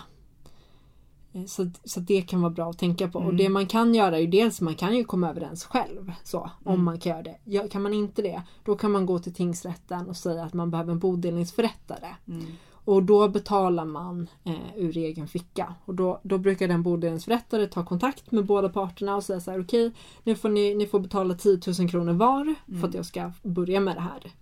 [1.32, 3.18] Eh, Så, så det kan vara bra att tänka på.
[3.18, 3.36] Och Mm.
[3.36, 6.12] det man kan göra är ju dels man kan ju komma överens själv.
[6.24, 6.84] Så, om Mm.
[6.84, 7.36] man kan göra det.
[7.44, 10.70] Ja, kan man inte det, då kan man gå till tingsrätten och säga att man
[10.70, 12.08] behöver en bodelningsförrättare.
[12.86, 12.96] Mm.
[12.96, 15.74] Och då betalar man eh, ur egen ficka.
[15.84, 19.60] Och då, då brukar den bodelningsförrättare ta kontakt med båda parterna och säga så här
[19.60, 19.92] okej,
[20.24, 23.80] nu får ni, ni får betala 10 000 kronor var för att jag ska börja
[23.80, 24.32] med det här.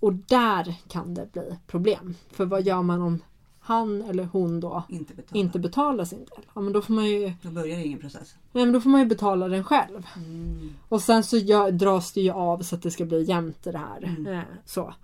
[0.00, 2.14] Och där kan det bli problem.
[2.30, 3.18] För vad gör man om
[3.60, 5.40] han eller hon då Inte betala.
[5.40, 6.44] inte betalar sin del?
[6.54, 8.34] Ja men då får man ju, Då börjar ingen process.
[8.52, 10.06] nej, men då får man ju betala den själv.
[10.16, 10.70] Mm.
[10.88, 11.36] Och sen så
[11.70, 14.04] dras det ju av så att det ska bli jämnt det här.
[14.04, 14.26] Mm.
[14.26, 14.94] Eh, så.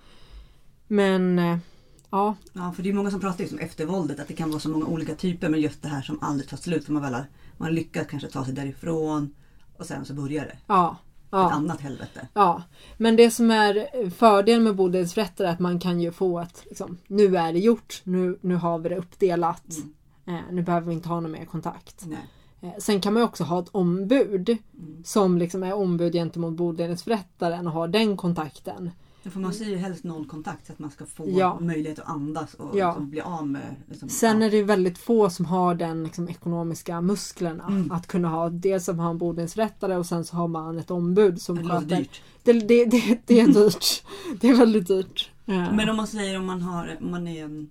[0.86, 1.58] Men eh,
[2.14, 4.60] ja, Ja, för det är många som pratar just om eftervåldet, att det kan vara
[4.60, 6.84] så många olika typer, men just det här som aldrig tar slut.
[6.84, 7.24] För man, väl har,
[7.56, 9.34] man lyckas kanske ta sig därifrån
[9.78, 10.56] och sen så börjar det.
[10.66, 11.50] ja, Ett ja.
[11.50, 12.28] annat helvete.
[12.34, 12.62] Ja,
[12.96, 16.98] men det som är fördelen med bodelningsförrättare är att man kan ju få ett liksom,
[17.06, 19.64] nu är det gjort, nu, nu har vi det uppdelat.
[20.26, 22.04] Eh, nu behöver vi inte ha någon mer kontakt.
[22.06, 22.18] Nej.
[22.60, 24.48] Eh, sen kan man också ha ett ombud
[24.78, 25.02] Mm.
[25.04, 28.90] som liksom är ombud gentemot bodelningsförrättaren och har den kontakten.
[29.30, 31.58] Får man säga ju helst noll kontakt så att man ska få Ja.
[31.60, 32.88] möjlighet att andas och Ja.
[32.88, 33.76] liksom bli av med...
[33.88, 34.46] Liksom, Sen ja.
[34.46, 37.64] är det ju väldigt få som har den liksom, ekonomiska musklerna.
[37.66, 37.92] Mm.
[37.92, 41.40] Att kunna ha dels som har en bodelningsförrättare och sen så har man ett ombud
[41.40, 41.96] som det sköter.
[41.96, 42.22] dyrt.
[42.42, 44.02] Det, det, det, det är dyrt.
[44.40, 45.30] Det är väldigt dyrt.
[45.46, 47.70] Eh, Men om man säger om man har, om man är en,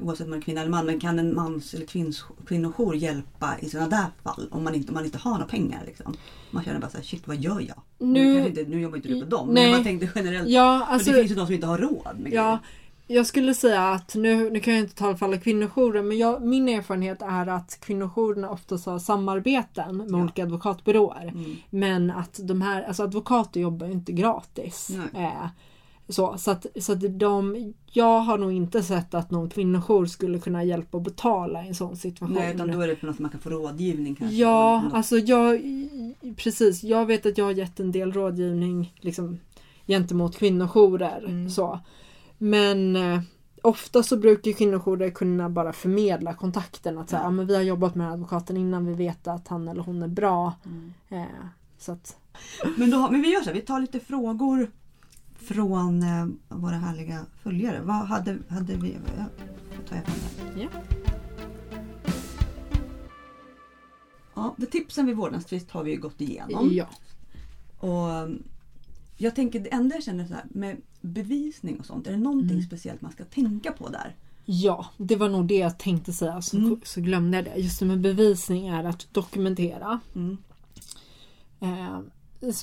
[0.00, 3.54] oavsett om man är kvinna eller man, men kan en mans eller kvinns, kvinnojour hjälpa
[3.60, 4.48] i sådana där fall?
[4.50, 6.14] Om man inte, om man inte har några pengar liksom.
[6.50, 7.82] Man känner bara så här, shit vad gör jag?
[7.98, 9.64] Nu, Nu- inte, nu jobbar inte du på dem, Nej.
[9.64, 10.48] men jag tänkte generellt.
[10.48, 12.58] Ja, för alltså, det finns ju de som inte har råd med Ja, grejer.
[13.06, 16.42] jag skulle säga att nu, nu kan jag inte tala för alla kvinnojourer men jag,
[16.42, 20.16] min erfarenhet är att kvinnojourerna oftast har samarbeten med Ja.
[20.22, 21.28] olika advokatbyråer.
[21.28, 21.56] Mm.
[21.70, 24.90] Men att de här, alltså advokater jobbar ju inte gratis.
[25.14, 25.46] Eh,
[26.08, 30.38] så, så att, så att de, jag har nog inte sett att någon kvinnojour skulle
[30.38, 32.34] kunna hjälpa att betala i en sån situation.
[32.36, 34.36] Nej, utan då är det för något man kan få rådgivning kanske.
[34.36, 35.60] Ja, Och alltså jag
[36.36, 36.82] precis.
[36.84, 39.38] Jag vet att jag har gett en del rådgivning liksom,
[39.86, 41.24] gentemot kvinnojourer.
[41.24, 41.50] Mm.
[41.50, 41.80] Så.
[42.38, 43.20] Men eh,
[43.62, 46.98] ofta så brukar kvinnojourer kunna bara förmedla kontakten.
[46.98, 47.30] Att säga, Ja.
[47.30, 50.52] men vi har jobbat med advokaten innan vi vet att han eller hon är bra.
[50.64, 50.92] Mm.
[51.08, 51.46] Eh,
[51.78, 52.16] så att,
[52.76, 54.70] Men, då, men vi gör så här, vi tar lite frågor
[55.46, 57.80] från eh, våra härliga följare.
[57.82, 58.96] Vad hade, hade vi...
[59.76, 60.60] Då tar jag fram den.
[60.62, 60.68] Ja.
[64.34, 66.68] Ja, det tipsen vid vårdnadstvist har vi ju gått igenom.
[66.72, 66.86] ja.
[67.78, 68.42] Och um,
[69.16, 72.50] jag tänker, det enda jag känner så här, med bevisning och sånt, är det någonting
[72.50, 72.62] Mm.
[72.66, 74.16] speciellt man ska tänka på där?
[74.48, 76.42] ja, det var nog det jag tänkte säga.
[76.42, 76.80] Så, Mm.
[76.84, 77.54] så glömde jag det.
[77.56, 80.00] Just det med bevisning är att dokumentera.
[80.14, 80.36] Mm.
[81.60, 81.98] Eh,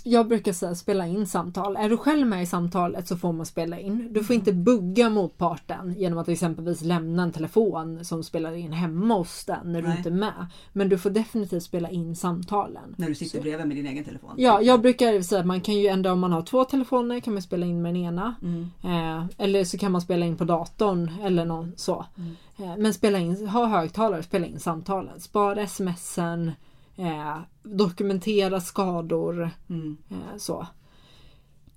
[0.04, 1.76] jag brukar säga spela in samtal.
[1.76, 4.14] Är du själv med i samtalet så får man spela in.
[4.14, 9.16] Du får inte bugga motparten genom att exempelvis lämna en telefon som spelar in hemma
[9.16, 9.98] hos den när du Nej.
[9.98, 10.48] inte är med.
[10.74, 12.96] Men du får definitivt spela in samtalen.
[12.98, 14.34] När du sitter bredvid med din egen telefon?
[14.38, 17.34] Ja, jag brukar säga att man kan ju ändå om man har två telefoner kan
[17.34, 18.36] man spela in med den ena.
[18.42, 18.70] Mm.
[18.84, 22.06] Eh, eller så kan man spela in på datorn eller någon så.
[22.18, 22.36] Mm.
[22.58, 25.20] Eh, men spela in, ha högtalare, spela in samtalen.
[25.20, 26.52] Spara smsen.
[26.96, 29.50] Eh, dokumentera skador.
[29.70, 29.98] Mm.
[30.10, 30.68] Eh, så.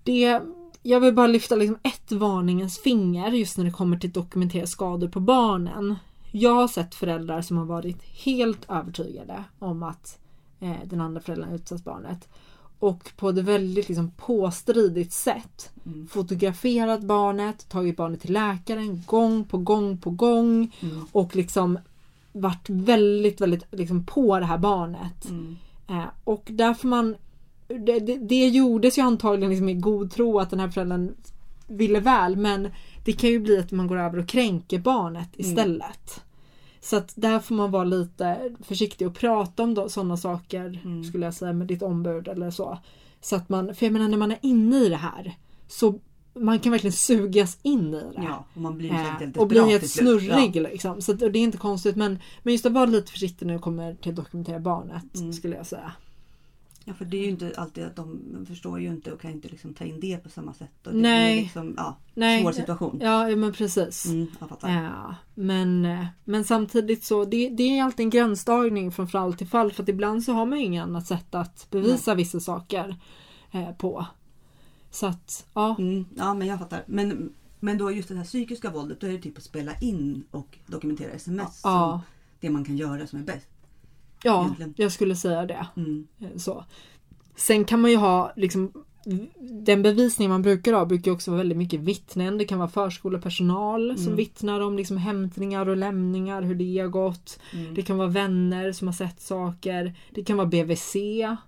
[0.03, 0.41] Det,
[0.83, 4.67] jag vill bara lyfta liksom ett varningens finger just när det kommer till att dokumentera
[4.67, 5.95] skador på barnen.
[6.33, 10.19] Jag har sett föräldrar som har varit helt övertygade om att
[10.61, 12.29] eh, den andra föräldern utsatt barnet.
[12.79, 16.09] Och på ett väldigt liksom, påstridigt sätt Mm.
[16.09, 21.07] fotograferat barnet, tagit barnet till läkaren gång på gång på gång Mm.
[21.13, 21.79] och liksom
[22.37, 25.29] varit väldigt, väldigt liksom, på det här barnet.
[25.29, 25.57] Mm.
[25.89, 27.17] Eh, och där får man
[27.69, 31.15] det, det, det gjordes ju antagligen liksom i god tro att den här föräldern
[31.67, 32.69] ville väl men
[33.05, 36.23] det kan ju bli att man går över och kränker barnet istället.
[36.81, 41.05] Så att där får man vara lite försiktig och prata om sådana saker Mm.
[41.05, 42.79] skulle jag säga med ditt ombud eller så.
[43.21, 45.35] Så att man, för jag menar när man är inne i det här
[45.69, 45.99] så
[46.37, 48.23] man kan verkligen sugas in i det.
[48.23, 51.03] Ja, och man blir säkert Eh, helt och blir helt snurrig liksom.
[51.03, 53.55] Så att, och det är inte konstigt men, men just att vara lite försiktig när
[53.55, 55.33] det kommer till att dokumentera barnet Mm.
[55.33, 55.93] skulle jag säga.
[56.89, 59.49] Ja, för det är ju inte alltid att de förstår ju inte och kan inte
[59.49, 60.87] liksom ta in det på samma sätt.
[60.87, 61.35] Och det Nej.
[61.35, 62.43] blir liksom, ja, Nej.
[62.43, 62.99] svår situation.
[63.03, 64.07] Ja, ja men precis.
[64.07, 64.27] Mm.
[64.61, 65.89] Ja, men,
[66.25, 69.89] men samtidigt så det, det är alltid en gränsdragning från fall till fall för att
[69.89, 72.97] ibland så har man ju inget annat sätt att bevisa vissa saker
[73.53, 74.07] eh, på.
[74.97, 76.85] Så att ja, Mm, ja, men jag fattar.
[76.87, 80.25] Men, men då just det här psykiska våldet, då är det typ att spela in
[80.31, 82.01] och dokumentera sms som ja,
[82.41, 83.49] det man kan göra som är bäst.
[84.23, 84.75] ja egentligen.
[84.77, 85.67] jag skulle säga det.
[85.77, 86.07] Mm.
[86.37, 86.65] Så.
[87.37, 88.73] Sen kan man ju ha liksom
[89.39, 92.39] den bevisning man brukar ha brukar också vara väldigt mycket vittnen.
[92.39, 97.41] Det kan vara förskolepersonal som vittnar om liksom hämtningar och lämningar, hur det har gått.
[97.75, 99.95] Det kan vara vänner som har sett saker.
[100.15, 100.97] Det kan vara BVC.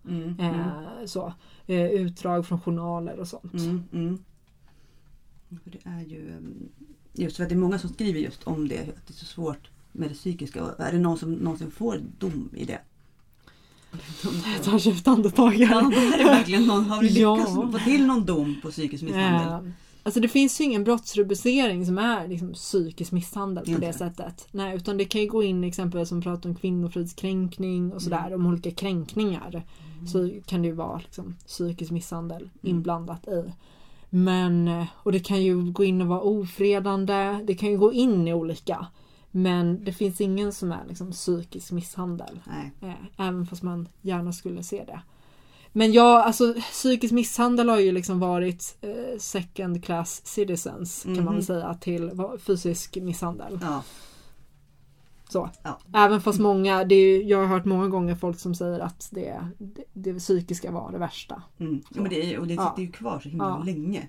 [0.09, 1.33] Mm, Eh, så,
[1.67, 3.55] eh, utdrag från journaler och sånt.
[3.55, 4.19] Mm, mm.
[5.65, 6.69] Det är ju mm,
[7.13, 9.25] just för att det är många som skriver just om det, att det är så
[9.25, 10.65] svårt med det psykiska.
[10.79, 12.81] Är det någon som någonsin får dom i det?
[14.55, 15.67] Jag tar djupt andetag Ja,
[16.19, 17.35] är verkligen någon, har vi Ja.
[17.37, 19.49] lyckats få till någon dom på psykisk misshandel?
[19.67, 19.73] Eh,
[20.03, 23.87] Alltså det finns ju ingen brottsrubricering som är liksom psykisk misshandel på Inte.
[23.87, 24.49] det sättet.
[24.51, 28.47] Nej, utan det kan ju gå in exempelvis som pratar om kvinnofridskränkning och sådär, om
[28.47, 29.63] olika kränkningar.
[30.13, 33.53] Så kan det ju vara liksom, psykisk misshandel inblandat i.
[34.11, 37.93] Men, eh, och det kan ju gå in och vara ofredande, det kan ju gå
[37.93, 38.87] in i olika.
[39.31, 42.41] Men det finns ingen som är liksom psykisk misshandel.
[42.47, 42.73] Nej.
[42.83, 45.01] Eh, Även fast man gärna skulle se det.
[45.73, 51.25] Men ja, alltså psykisk misshandel har ju liksom varit eh, second class citizens kan man
[51.25, 51.35] Mhm.
[51.35, 53.59] väl säga till fysisk misshandel.
[53.63, 53.83] Ja.
[55.29, 55.51] Så.
[55.63, 55.79] Ja.
[55.95, 59.47] Även fast många, det är, jag har hört många gånger folk som säger att det,
[59.59, 61.43] det, det psykiska var det värsta.
[61.59, 61.83] Mm.
[61.95, 62.71] Ja, men det, är, och det Ja.
[62.71, 63.63] sitter ju kvar så himla Ja.
[63.65, 64.09] länge.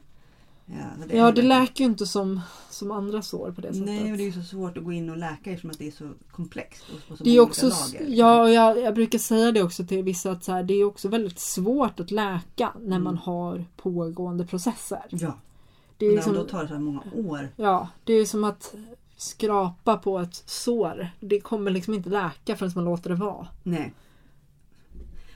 [0.71, 0.77] Ja,
[1.09, 3.85] så Ja, det läker ju inte som, som andra sår på det sättet.
[3.85, 5.87] Nej, och det är ju så svårt att gå in och läka eftersom att det
[5.87, 6.83] är så komplext.
[6.93, 8.05] Och på så Det är också, lager.
[8.09, 10.83] ja, och jag, jag brukar säga det också till vissa att så här, det är
[10.83, 13.03] också väldigt svårt att läka när Mm.
[13.03, 15.05] man har pågående processer.
[15.09, 15.33] Ja,
[15.97, 17.49] Det är och liksom, då tar det så här många år.
[17.55, 18.75] ja, det är som att
[19.17, 21.09] skrapa på ett sår.
[21.19, 23.47] Det kommer liksom inte läka förrän man låter det vara.
[23.63, 23.93] Nej.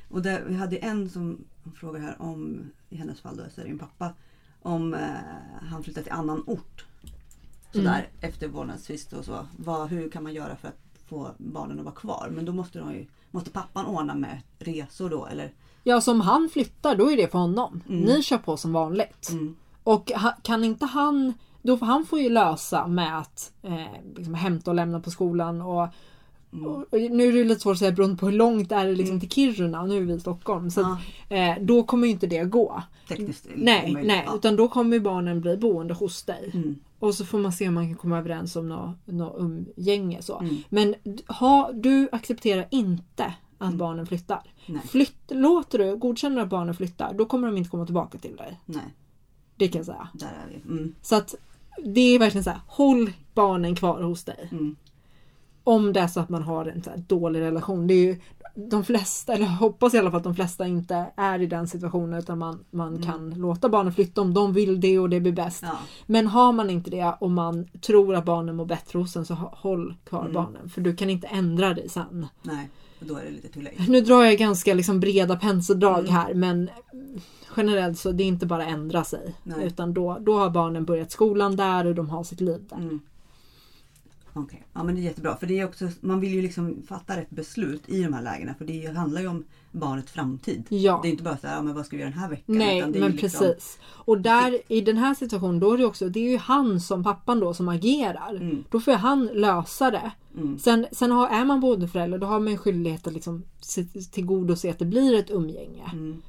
[0.10, 1.38] Och där, vi hade en som
[1.76, 2.60] frågar här om,
[2.90, 4.14] i hennes fall då, så är det en pappa,
[4.64, 5.00] om eh,
[5.72, 6.86] han flyttar till annan ort.
[7.72, 9.46] Sådär efter vårdnadstvist och så.
[9.58, 12.30] Vad, hur kan man göra för att få barnen att vara kvar?
[12.32, 15.52] Men då måste, de ju, måste pappan ordna med resor då eller?
[15.84, 17.82] Ja, så om han flyttar då är det för honom.
[17.90, 18.02] Mm.
[18.02, 19.30] Ni kör på som vanligt.
[19.32, 20.12] Mm, Och
[20.42, 23.86] kan inte han, då får han får ju lösa med att eh,
[24.16, 25.92] liksom hämta och lämna på skolan och, Mm.
[26.66, 28.96] Och, och nu är det lite svårt att säga beroende på hur långt är det
[28.96, 30.72] liksom till Kiruna, nu är vi i Stockholm.
[30.72, 31.00] Så att,
[31.30, 32.84] eh, då kommer ju inte det gå.
[33.08, 34.08] tekniskt Nej, omöjligt.
[34.08, 34.36] nej, Ja.
[34.36, 36.52] utan då kommer barnen bli boende hos dig.
[36.54, 40.22] Mm, Och så får man se om man kan komma överens om något nå umgänge.
[40.22, 40.40] Så.
[40.40, 40.56] Mm.
[40.70, 40.96] Men
[41.28, 44.42] ha, du accepterar inte att barnen flyttar.
[44.66, 44.82] Nej.
[44.88, 48.60] Flytt, låter du, godkänner att barnen flyttar, då kommer de inte komma tillbaka till dig.
[48.66, 48.84] nej,
[49.56, 50.08] Det kan jag säga.
[50.14, 50.72] där är vi.
[50.72, 51.36] Mm, Så att
[51.86, 54.50] det är verkligen så här, håll barnen kvar hos dig.
[55.66, 57.88] Mm, Om det är så att man har en dålig relation.
[57.88, 58.20] Det är ju
[58.56, 61.68] de flesta, eller jag hoppas i alla fall att de flesta inte är i den
[61.68, 65.32] situationen utan man, man kan låta barnen flytta om de vill det och det blir
[65.32, 65.64] bäst.
[65.64, 65.78] ja.
[66.06, 69.34] Men har man inte det och man tror att barnen mår bättre hos en så
[69.34, 70.34] håll kvar Mm.
[70.34, 70.70] barnen.
[70.70, 72.28] För du kan inte ändra dig sen.
[72.42, 73.76] Nej, och då är det lite too late.
[73.88, 76.12] Nu drar jag ganska liksom breda penseldrag Mm.
[76.12, 76.70] här men
[77.58, 79.36] generellt så det är inte bara ändra sig.
[79.44, 79.66] Nej.
[79.66, 83.00] Utan då, då har barnen börjat skolan där och de har sitt liv där.
[84.36, 85.36] Okej, ja men det är jättebra.
[85.36, 88.54] För det är också, man vill ju liksom fatta rätt beslut i de här lägena.
[88.58, 90.64] För det handlar ju om barnets framtid.
[90.70, 91.00] Ja.
[91.04, 92.58] Det är inte bara så här, ja, men vad ska vi göra den här veckan?
[92.58, 93.80] Nej men liksom- precis.
[93.86, 97.04] Och där i den här situationen då är det också, det är ju han som
[97.04, 98.36] pappan då som agerar.
[98.36, 98.64] Mm.
[98.70, 100.12] Då får han lösa det.
[100.38, 100.60] Mm.
[100.60, 104.70] Sen, sen har, är man bonusförälder då har man en skyldighet att liksom se- tillgodose
[104.70, 105.90] att det blir ett umgänge.
[105.94, 106.22] Mm.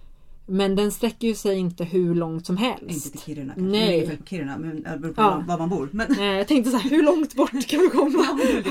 [0.46, 3.12] Men den sträcker ju sig inte hur långt som Inte helst.
[3.12, 3.70] till Kiruna kanske.
[3.70, 4.16] Nej.
[4.18, 5.44] På Kiruna men det beror på Ja.
[5.48, 5.88] var, man bor.
[5.92, 8.24] Men Nej, jag tänkte så här, hur långt bort kan vi komma?
[8.34, 8.70] men inte.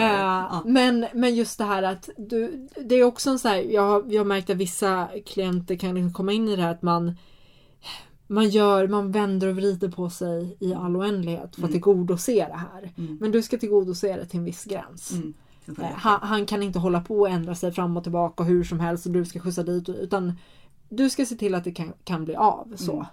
[0.00, 4.20] Eh, men, just det här att du, det är också en så här, jag, jag
[4.20, 7.16] har märkt att vissa klienter kan liksom komma in i det här att man
[8.30, 12.58] man gör, man vänder och vrider på sig i all oändlighet för att tillgodose det
[12.72, 12.92] här.
[13.20, 15.12] Men du ska tillgodose det till en viss gräns.
[15.12, 15.34] Mm.
[15.68, 18.80] Eh, Han, han kan inte hålla på och ändra sig fram och tillbaka hur som
[18.80, 20.32] helst och du ska skjutsa dit utan
[20.88, 22.76] du ska se till att det kan, kan bli av.
[22.76, 22.92] Så.
[22.92, 23.06] Mm.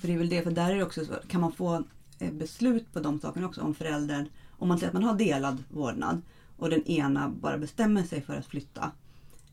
[0.00, 1.84] För det är väl det, för där är det också så, kan man få
[2.18, 5.64] eh, beslut på de sakerna också om föräldern, om man säger att man har delad
[5.70, 6.22] vårdnad
[6.56, 8.90] och den ena bara bestämmer sig för att flytta.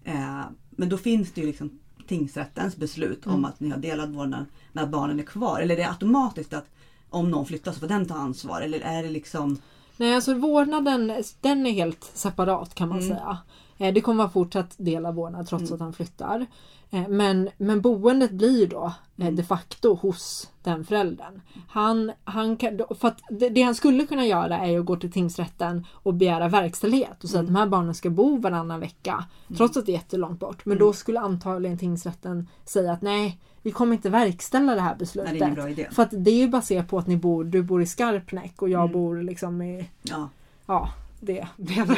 [0.03, 3.37] Eh, men då finns det ju liksom tingsrättens beslut Mm.
[3.37, 5.59] om att ni har delad vårdnad att barnen är kvar.
[5.59, 6.65] Eller är det automatiskt att
[7.09, 8.61] om någon flyttar så får den ta ansvar?
[8.61, 9.57] Eller är det liksom...
[9.97, 13.09] Nej, alltså vårdnaden den är helt separat kan man Mm.
[13.09, 13.37] säga.
[13.77, 16.45] Eh, Det kommer vara fortsatt del av vårdnad trots att han flyttar.
[16.91, 21.41] Eh, Men, men boendet blir då eh, de facto hos den föräldern.
[21.67, 25.85] Han, han kan, för det, det han skulle kunna göra är att gå till tingsrätten
[25.91, 29.25] och begära verkställighet och säga att de här barnen ska bo varannan vecka.
[29.57, 30.65] Trots att det är jättelångt bort.
[30.65, 35.31] Men då skulle antagligen tingsrätten säga att nej, vi kommer inte verkställa det här beslutet.
[35.31, 35.87] Nej, det är ingen bra idé.
[35.91, 38.69] För att det är ju baserat på att ni bor, du bor i Skarpnäck och
[38.69, 40.29] jag bor liksom i Ja,
[40.65, 41.97] ja, det blev det.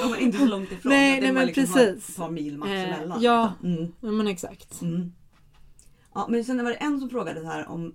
[0.00, 0.90] De var inte så långt ifrån.
[0.92, 2.08] Nej, det nej, men liksom precis.
[2.08, 3.22] ett par mil max Eh, emellan.
[3.22, 3.52] ja.
[3.62, 3.92] Mm.
[4.00, 4.82] Ja men exakt.
[4.82, 5.12] Mm.
[6.14, 7.94] Ja, men sen var det en som frågade så här om,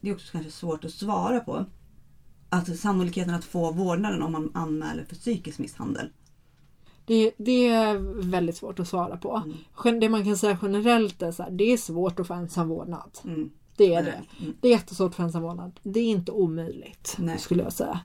[0.00, 1.64] det är också kanske svårt att svara på.
[2.48, 6.10] Alltså sannolikheten att få vårdnaden om man anmäler för psykisk misshandel.
[7.08, 7.94] Det, det är
[8.30, 9.42] väldigt svårt att svara på.
[9.84, 10.00] Mm.
[10.00, 13.18] Det man kan säga generellt är så här, det är svårt att få ensam vårdnad.
[13.24, 13.50] Mm.
[13.76, 14.22] Det är det.
[14.40, 14.54] Mm.
[14.60, 15.80] Det är jättesvårt att få ensam vårdnad.
[15.82, 17.38] Det är inte omöjligt Nej.
[17.38, 18.00] skulle jag säga.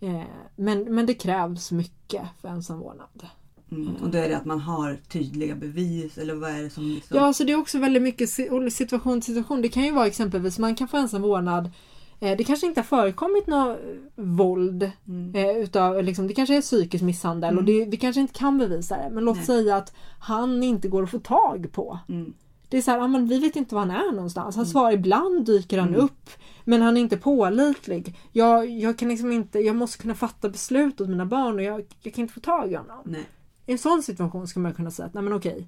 [0.00, 0.22] Eh,
[0.56, 3.26] Men, men det krävs mycket för ensam vårdnad.
[3.70, 3.96] Mm.
[4.02, 7.16] Och då är det att man har tydliga bevis eller vad är det som liksom...
[7.16, 9.62] Ja, så det är också väldigt mycket si- situation till situation.
[9.62, 11.70] Det kan ju vara exempelvis man kan få ensam vårdnad
[12.18, 13.78] det kanske inte har förekommit något
[14.14, 14.90] våld.
[15.08, 15.34] Mm.
[15.34, 18.96] Eh, utav, liksom, det kanske är psykisk misshandel och det, vi kanske inte kan bevisa
[18.96, 19.10] det.
[19.12, 19.46] Men låt Nej.
[19.46, 21.98] säga att han inte går att få tag på.
[22.08, 22.34] Mm.
[22.68, 24.56] Det är så här, ja, men vi vet inte var han är någonstans.
[24.56, 26.00] Han svarar ibland dyker han Mm.
[26.00, 26.30] upp.
[26.64, 28.18] Men han är inte pålitlig.
[28.32, 31.84] Jag, jag, kan liksom inte, jag måste kunna fatta beslut åt mina barn och jag,
[32.02, 32.98] jag kan inte få tag i honom.
[33.04, 33.24] Nej.
[33.66, 35.66] I en sån situation ska man kunna säga att nej men okej.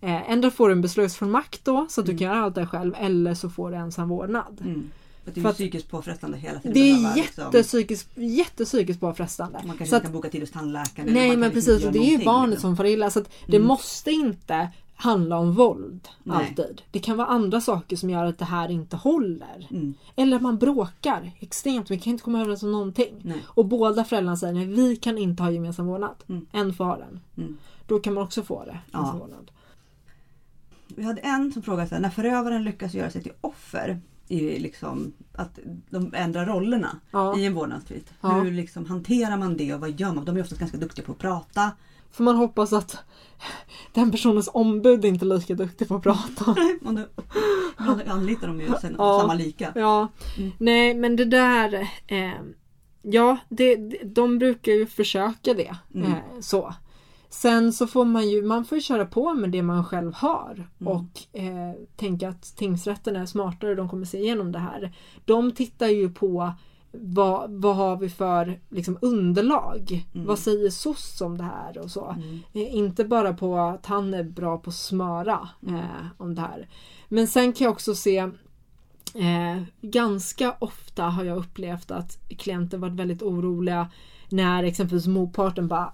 [0.00, 2.94] Eh, ändå får du en beslutsfullmakt då så att du kan göra allt det själv
[2.98, 4.60] eller så får du ensam vårdnad.
[5.28, 6.74] För att det är För ju att- psykiskt påfrestande hela tiden.
[6.74, 9.58] Det är liksom- jättepsykiskt, jättepsykiskt påfrestande.
[9.58, 11.12] Man kanske Så inte att, kan boka tid hos tandläkaren.
[11.14, 12.70] nej men liksom precis, och det är ju barnet liksom.
[12.70, 13.10] som far illa.
[13.10, 13.68] Så att det Mm.
[13.68, 14.68] måste inte
[15.00, 16.36] handla om våld Nej.
[16.36, 16.82] alltid.
[16.90, 19.66] Det kan vara andra saker som gör att det här inte håller.
[19.70, 19.94] Mm.
[20.16, 23.14] Eller att man bråkar extremt, vi kan inte komma överens om någonting.
[23.22, 23.42] Nej.
[23.46, 26.14] Och båda föräldrarna säger nej, vi kan inte ha gemensam vårdnad.
[26.28, 26.46] Mm.
[26.52, 27.20] En får ha den.
[27.36, 27.56] Mm.
[27.86, 28.78] Då kan man också få det.
[28.92, 29.28] Ja.
[30.96, 35.12] Vi hade en som frågade här, när förövaren lyckas göra sig till offer i liksom
[35.34, 35.58] att
[35.90, 37.38] de ändrar rollerna Ja.
[37.38, 38.06] i en vårdnadstvist.
[38.20, 38.28] Ja.
[38.28, 40.24] Hur liksom hanterar man det och vad gör man?
[40.24, 41.70] De är oftast ganska duktiga på att prata.
[42.10, 42.96] Får man hoppas att
[43.94, 46.56] den personens ombud inte är lika duktig på att prata.
[46.80, 49.18] Ibland anlitar de ju sen, Ja.
[49.20, 49.72] samma lika.
[49.74, 50.08] Ja,
[50.38, 50.50] Mm.
[50.58, 51.74] nej men det där
[52.06, 52.30] eh,
[53.02, 55.76] Ja, det- de brukar ju försöka det.
[55.94, 56.12] Mm.
[56.12, 56.74] Eh, så.
[57.30, 60.68] Sen så får man ju, man får ju köra på med det man själv har
[60.80, 60.92] Mm.
[60.92, 64.92] och eh, tänka att tingsrätten är smartare, de kommer se igenom det här.
[65.24, 66.52] De tittar ju på
[66.92, 70.06] vad, vad har vi för liksom, underlag?
[70.14, 70.26] Mm.
[70.26, 72.04] Vad säger SOS om det här och så.
[72.10, 72.40] Mm.
[72.52, 75.74] Eh, Inte bara på att han är bra på att smöra Mm.
[75.74, 76.68] eh, om det här.
[77.08, 78.18] Men sen kan jag också se
[79.14, 83.88] eh, Ganska ofta har jag upplevt att klienter varit väldigt oroliga
[84.28, 85.92] när exempelvis motparten bara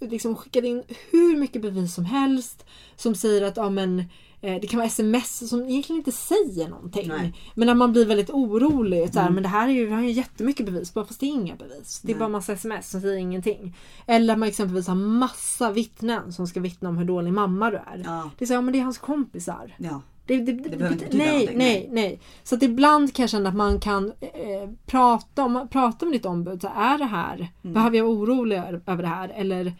[0.00, 2.64] liksom skickar in hur mycket bevis som helst
[2.96, 3.98] som säger att ja, men,
[4.40, 7.08] eh, det kan vara sms som egentligen inte säger någonting.
[7.08, 7.34] Nej.
[7.54, 9.12] Men när man blir väldigt orolig.
[9.12, 9.34] Så här, Mm.
[9.34, 11.56] Men det här är ju, vi har ju jättemycket bevis bara fast det är inga
[11.56, 12.00] bevis.
[12.02, 12.18] Det är Nej.
[12.20, 13.76] bara massa sms som säger ingenting.
[14.06, 18.02] Eller man exempelvis har massa vittnen som ska vittna om hur dålig mamma du är.
[18.04, 19.74] Ja, Det är så, ja men det är hans kompisar.
[19.78, 20.02] ja.
[20.26, 22.20] Det, det, det, betyda nej, någonting, nej, nej.
[22.42, 26.26] Så att ibland kan jag känna att man kan eh, prata, om, prata med ditt
[26.26, 26.60] ombud.
[26.62, 27.74] Så är det här, Mm.
[27.74, 29.28] behöver jag vara orolig över det här?
[29.28, 29.72] Eller,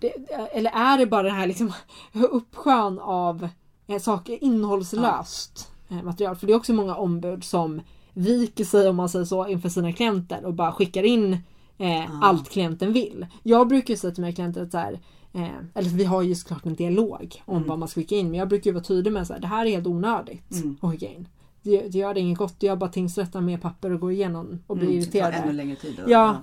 [0.00, 0.12] det,
[0.52, 1.72] eller är det bara det här liksom
[2.12, 3.48] uppsjön av
[3.86, 6.36] eh, saker, innehållslöst eh, material?
[6.36, 7.80] För det är också många ombud som
[8.14, 11.32] viker sig om man säger så inför sina klienter och bara skickar in
[11.78, 12.26] eh, Ah.
[12.26, 13.26] allt klienten vill.
[13.42, 15.00] Jag brukar säga till mina klienter att så här,
[15.32, 17.68] eh, eller vi har ju såklart en dialog om Mm.
[17.68, 19.66] vad man ska skicka in men jag brukar ju vara tydlig med att det här
[19.66, 20.76] är helt onödigt Mm.
[20.80, 21.28] att skicka in.
[21.62, 24.62] Det, det gör det inget gott, det gör bara tingsrätten med papper och går igenom
[24.66, 26.00] och blir Mm, det tar ännu längre tid.
[26.04, 26.36] och- Ja.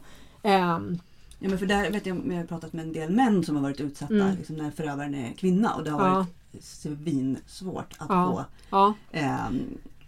[0.44, 0.98] Ehm,
[1.46, 3.64] Ja, men för där vet jag, jag har pratat med en del män som har
[3.64, 4.36] varit utsatta Mm.
[4.38, 6.14] liksom när förövaren är kvinna och det har Ja.
[6.16, 8.32] varit svinsvårt att Ja.
[8.32, 8.46] få.
[8.70, 9.60] ja, Ehm,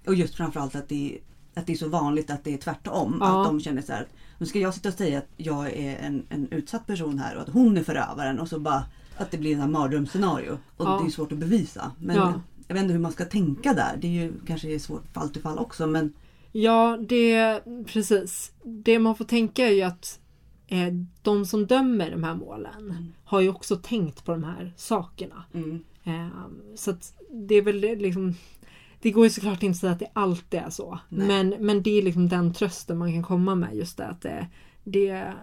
[0.08, 1.18] och just framförallt att det,
[1.56, 3.18] att det är så vanligt att det är tvärtom.
[3.20, 3.42] Ja.
[3.42, 4.08] Att de känner så här,
[4.38, 7.42] nu ska jag sitta och säga att jag är en, en utsatt person här och
[7.42, 8.84] att hon är förövaren och så bara
[9.18, 10.52] att det blir en mardrömsscenario.
[10.78, 11.00] Och Ja.
[11.04, 11.92] det är svårt att bevisa.
[12.00, 12.42] Men Ja.
[12.68, 13.98] jag vet inte hur man ska tänka där.
[14.02, 16.14] Det är ju kanske är svårt fall till fall också men
[16.52, 18.52] ja, det precis.
[18.64, 20.20] Det man får tänka är ju att
[20.68, 23.13] eh, de som dömer de här målen Mm.
[23.24, 25.43] har ju också tänkt på de här sakerna.
[25.53, 26.93] mm, Ehm, så
[27.32, 28.34] det är väl liksom
[29.01, 30.99] det går ju såklart inte att säga att det alltid är så.
[31.09, 31.28] Nej.
[31.28, 34.47] Men, men det är liksom den trösten man kan komma med just det att det,
[34.84, 35.34] det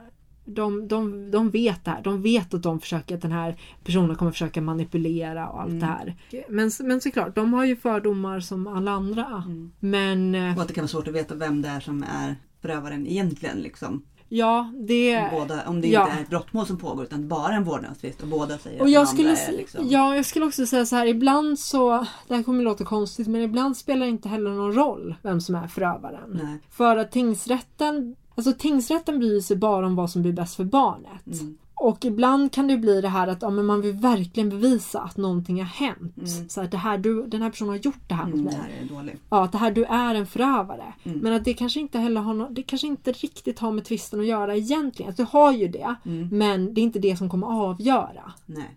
[0.45, 2.03] de, de, de vet det här.
[2.03, 5.81] De vet att de försöker att den här personen kommer försöka manipulera och allt Mm.
[5.81, 6.16] det här.
[6.49, 9.43] Men, men såklart, de har ju fördomar som alla andra.
[9.47, 9.72] mm.
[9.81, 12.37] Men eh, och att det kan vara svårt att veta vem det är som är
[12.62, 13.59] förövaren egentligen.
[13.59, 14.03] Liksom.
[14.35, 15.18] Ja, det...
[15.18, 16.05] Om, båda, om det ja.
[16.05, 18.93] inte är ett brottmål som pågår utan bara en vårdnadstvist och båda säger Och att
[18.93, 19.89] jag den skulle, är liksom...
[19.89, 23.41] ja, jag skulle också säga så här, ibland så, det här kommer låta konstigt, men
[23.41, 26.41] ibland spelar det inte heller någon roll vem som är förövaren.
[26.43, 26.59] Nej.
[26.70, 31.26] För att tingsrätten, alltså tingsrätten bryr sig bara om vad som blir bäst för barnet.
[31.26, 31.59] Mm.
[31.77, 35.16] Och ibland kan det bli det här att ja, men man vill verkligen bevisa att
[35.16, 36.14] någonting har hänt.
[36.49, 38.55] Så att det här, du, den här personen har gjort det här mot Mm, mig.
[38.55, 39.20] det här är dåligt.
[39.31, 40.95] Ja, att det här, du är en förövare.
[41.05, 41.18] Mm.
[41.18, 44.20] Men att det kanske inte heller har no- det kanske inte riktigt har med tvisten
[44.20, 45.11] att göra egentligen.
[45.11, 46.29] Att du har ju det, Mm.
[46.39, 48.33] men det är inte det som kommer avgöra.
[48.47, 48.77] Nej.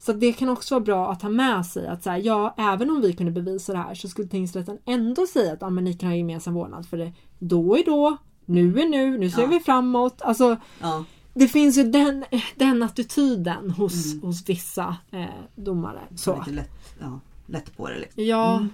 [0.00, 2.90] Så det kan också vara bra att ha med sig att så här, ja, även
[2.90, 5.94] om vi kunde bevisa det här så skulle tingsrätten ändå säga att ja, men ni
[5.94, 9.48] kan ha gemensam vårdnad för det då är då, nu är nu, nu ser Ja.
[9.48, 10.22] vi framåt.
[10.22, 11.04] Alltså, Ja.
[11.38, 12.24] Det finns ju den,
[12.56, 15.24] den attityden hos, hos vissa eh,
[15.54, 16.00] domare.
[16.16, 16.38] Så.
[16.38, 17.98] Lite lätt, ja, lätt på det.
[17.98, 18.24] Liksom.
[18.24, 18.68] Ja, Mm.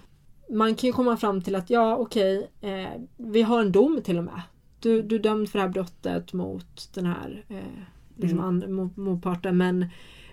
[0.59, 4.19] man kan ju komma fram till att ja okej, eh, vi har en dom till
[4.19, 4.43] och med.
[4.81, 7.57] Du, du är dömd för det här brottet mot den här eh,
[8.17, 8.75] liksom Mm.
[8.75, 9.87] mot, motparten men,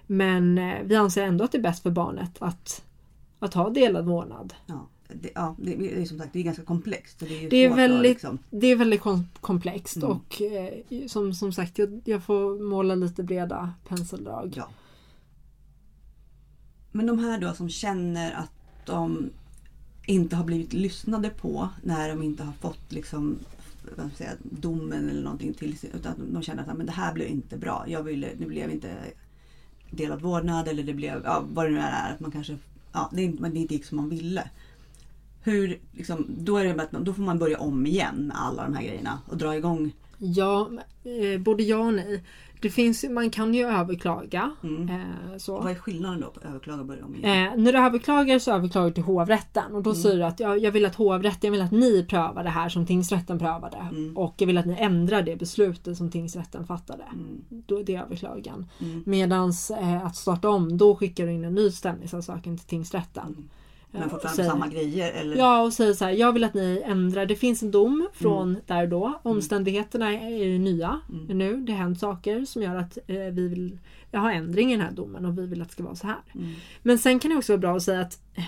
[0.08, 2.84] men eh, vi anser ändå att det är bäst för barnet att,
[3.40, 4.54] att ha delad vårdnad.
[4.66, 4.88] Ja.
[5.22, 7.20] Det, ja, det, är som sagt det är ganska komplext.
[7.20, 10.10] Det är, Det är väldigt, Liksom, det är väldigt kom- komplext Mm.
[10.10, 14.54] och eh, som, som sagt jag, jag får måla lite breda penseldrag.
[14.56, 14.70] ja.
[16.92, 18.52] Men de här då som känner att
[18.86, 19.30] de
[20.06, 23.38] inte har blivit lyssnade på när de inte har fått liksom,
[23.98, 25.90] vad ska säga, domen eller någonting till sig.
[25.96, 27.86] Utan de känner att "Ja, men det här blev inte bra.
[27.88, 28.96] Jag ville, det blev inte
[29.92, 32.14] delad vårdnad eller det blev ja, vad det nu är.
[32.14, 32.58] Att man kanske,
[32.94, 34.50] ja, det, inte- det inte gick som man ville.
[35.44, 38.84] Hur, liksom, då, är det då får man börja om igen med alla de här
[38.84, 39.92] grejerna och dra igång.
[40.18, 40.70] Ja,
[41.04, 42.24] eh, både ja och nej.
[42.62, 44.52] Det finns, man kan ju överklaga.
[44.64, 44.90] Mm.
[44.90, 45.60] Eh, så.
[45.60, 47.48] Vad är skillnaden då på överklaga och börja om igen?
[47.48, 50.02] Eh, när du överklagar så överklagar du till hovrätten och då Mm.
[50.02, 52.70] säger du att jag, jag vill att hovrätten, jag vill att ni prövar det här
[52.70, 53.78] som tingsrätten prövade.
[53.78, 54.18] Mm.
[54.18, 57.04] Och jag vill att ni ändrar det beslutet som tingsrätten fattade.
[57.14, 57.42] Mm.
[57.50, 58.66] Då, det är överklagan.
[58.80, 59.04] Mm.
[59.06, 63.50] Medans eh, att starta om, då skickar du in en ny stämningsansökan till tingsrätten.
[63.94, 64.02] Mm.
[64.02, 65.12] Men fortfarande säger- samma grejer?
[65.14, 65.36] Eller?
[65.38, 67.26] Ja och säger så här, jag vill att ni ändrar.
[67.26, 68.62] Det finns en dom från Mm.
[68.66, 69.20] där och då.
[69.24, 71.38] Omständigheterna är ju nya Mm.
[71.38, 71.58] nu.
[71.58, 73.78] Det har hänt saker som gör att eh, vi vill
[74.14, 76.18] har ändring i den här domen och vi vill att det ska vara så här.
[76.36, 76.54] Mm.
[76.84, 78.44] Men sen kan det också vara bra att säga att eh,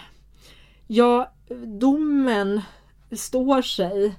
[0.87, 1.31] ja,
[1.79, 2.61] domen
[3.11, 4.15] står sig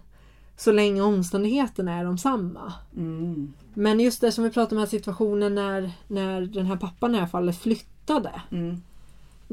[0.57, 2.73] så länge omständigheterna är de samma.
[2.97, 3.53] Mm.
[3.75, 7.15] Men just det som vi pratade om här situationen när, när den här pappan i
[7.15, 8.31] det här fallet flyttade.
[8.51, 8.83] Mm.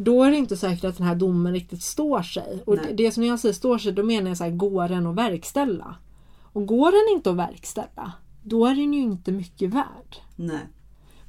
[0.03, 2.63] Då är det inte säkert att den här domen riktigt står sig.
[2.65, 5.07] Och det, det som jag säger står sig, då menar jag så här, går den
[5.07, 5.95] att verkställa?
[6.53, 10.15] Och går den inte att verkställa, då är den ju inte mycket värd.
[10.35, 10.67] Nej.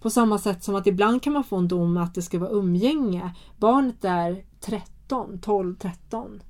[0.00, 2.50] På samma sätt som att ibland kan man få en dom att det ska vara
[2.50, 3.34] umgänge.
[3.56, 6.42] Barnet är 13, 12, 13.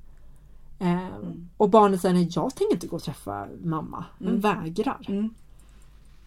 [0.79, 0.99] Eh,
[1.57, 4.05] Och barnet säger nej jag tänker inte gå och träffa mamma.
[4.21, 4.41] Mm.
[4.41, 5.07] vägrar.
[5.09, 5.35] Mm.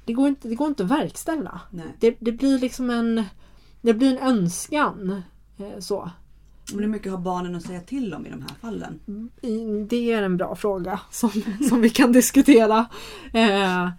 [0.05, 1.61] Det, går inte, det går inte att verkställa.
[1.69, 1.95] Nej.
[1.99, 3.23] Det, det blir liksom en
[3.81, 5.21] Det blir en önskan.
[5.57, 6.09] Eh, så.
[6.73, 8.99] Men hur mycket har barnen att säga till om i de här fallen?
[9.41, 11.29] I- Det är en bra fråga som,
[11.69, 12.85] som vi kan diskutera.
[13.33, 13.89] Eh,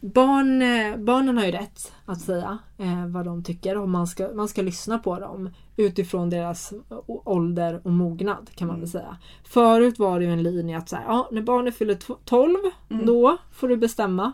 [0.00, 4.28] barn, eh, barnen har ju rätt att säga eh, vad de tycker och man ska,
[4.34, 6.72] man ska lyssna på dem utifrån deras
[7.06, 9.16] ålder och mognad kan man väl säga.
[9.44, 12.56] Förut var det ju en linje att så här, ja, när barnet fyller tw- 12
[12.88, 14.32] då får du bestämma.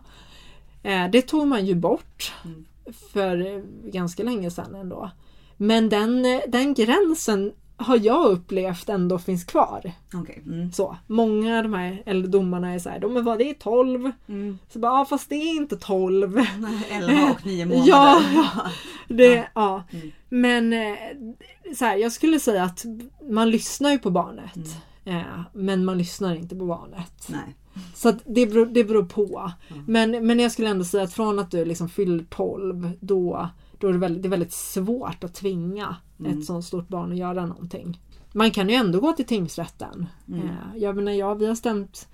[0.83, 2.65] Eh, det tog man ju bort Mm.
[3.13, 5.11] för ganska länge sedan ändå.
[5.61, 9.93] Men den, eh, den gränsen har jag upplevt ändå finns kvar.
[10.15, 10.43] Okej.
[10.47, 10.73] Mm.
[10.73, 14.13] Så, många av de här domarna är så här, de vad det är 12.
[14.29, 14.59] Mm.
[14.73, 16.35] Så bara, ja fast det är inte 12.
[16.59, 17.89] Nej, 11 och 9 månader.
[17.89, 18.21] Ja,
[19.09, 19.85] Det, ja.
[19.91, 20.11] Mm.
[20.29, 20.97] Men eh,
[21.77, 22.85] så här, jag skulle säga att
[23.31, 24.57] man lyssnar ju på barnet.
[25.05, 25.19] Mm.
[25.19, 27.27] Eh, men man lyssnar inte på barnet.
[27.29, 27.57] Nej.
[27.95, 29.53] Så det, beror, det beror på.
[29.87, 33.49] Men, men jag skulle ändå säga att från att du liksom fyller 12 då,
[33.79, 36.39] då är det, väldigt, det är väldigt svårt att tvinga Mm.
[36.39, 38.01] ett sånt stort barn att göra någonting.
[38.33, 40.07] Man kan ju ändå gå till tingsrätten.
[40.29, 40.41] Mm.
[40.41, 42.09] Eh, jag menar, ja, vi har stämt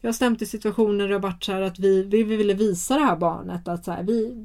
[0.00, 2.94] jag har stämt i situationer där det varit så här att vi, vi ville visa
[2.94, 4.44] det här barnet att så här, vi,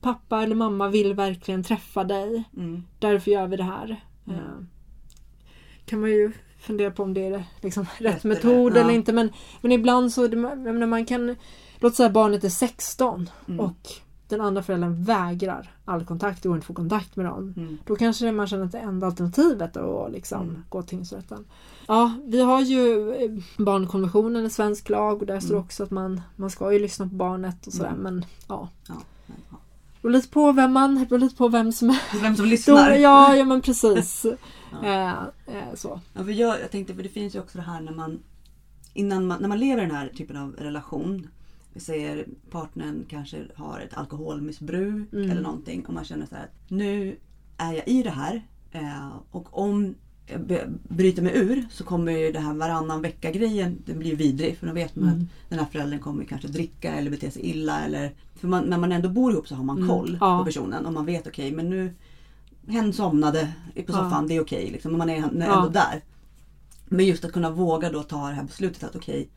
[0.00, 2.44] pappa eller mamma vill verkligen träffa dig.
[2.56, 2.82] Mm.
[2.98, 4.04] Därför gör vi det här.
[4.26, 4.38] Mm.
[4.40, 4.64] Eh,
[5.84, 8.80] kan man ju fundera på om det är liksom rätt, Rätt metod ja.
[8.80, 9.12] eller inte.
[9.12, 11.36] Men, men ibland så, det- man kan,
[11.80, 13.60] låt säga barnet är 16 Mm.
[13.60, 13.88] och
[14.28, 17.54] den andra föräldern vägrar all kontakt, det går inte att få kontakt med dem.
[17.56, 17.78] Mm.
[17.86, 20.62] Då kanske man känner att det enda alternativet är att liksom Mm.
[20.68, 21.44] gå till tingsrätten.
[21.88, 23.30] Ja, vi har ju eh,
[23.64, 25.64] barnkonventionen i svensk lag och där står Mm.
[25.64, 27.90] också att man, man ska ju lyssna på barnet och sådär.
[27.90, 28.00] Mm.
[28.02, 28.94] Men ja, Ja,
[29.26, 29.56] men, ja.
[29.94, 32.50] det beror lite på vem man, det lite på vem som är Vem som då,
[32.50, 32.90] lyssnar.
[32.90, 34.26] ja, ja men precis.
[34.82, 34.86] Ja.
[34.88, 35.08] eh,
[35.56, 36.00] eh, så.
[36.14, 38.18] Ja, för jag, jag tänkte, för det finns ju också det här när man,
[38.94, 41.28] innan man, när man lever i den här typen av relation.
[41.76, 45.30] Vi säger partnern kanske har ett alkoholmissbruk Mm.
[45.30, 47.16] eller någonting och man känner så här att nu
[47.56, 49.94] är jag i det här eh, och om
[50.46, 54.56] b- bryter mig ur så kommer ju det här varannan vecka grejen, den blir vidrig
[54.58, 55.20] för då vet man Mm.
[55.22, 58.78] att den här föräldern kommer kanske dricka eller bete sig illa eller för man, när
[58.78, 60.38] man ändå bor ihop så har man Mm, koll ja.
[60.38, 61.94] på personen och man vet okej men nu
[62.68, 63.92] hen somnade på Ja.
[63.92, 65.70] soffan, det är okej liksom, och man är ändå Ja.
[65.72, 66.02] där.
[66.88, 69.36] Men just att kunna våga då ta det här beslutet att okej det,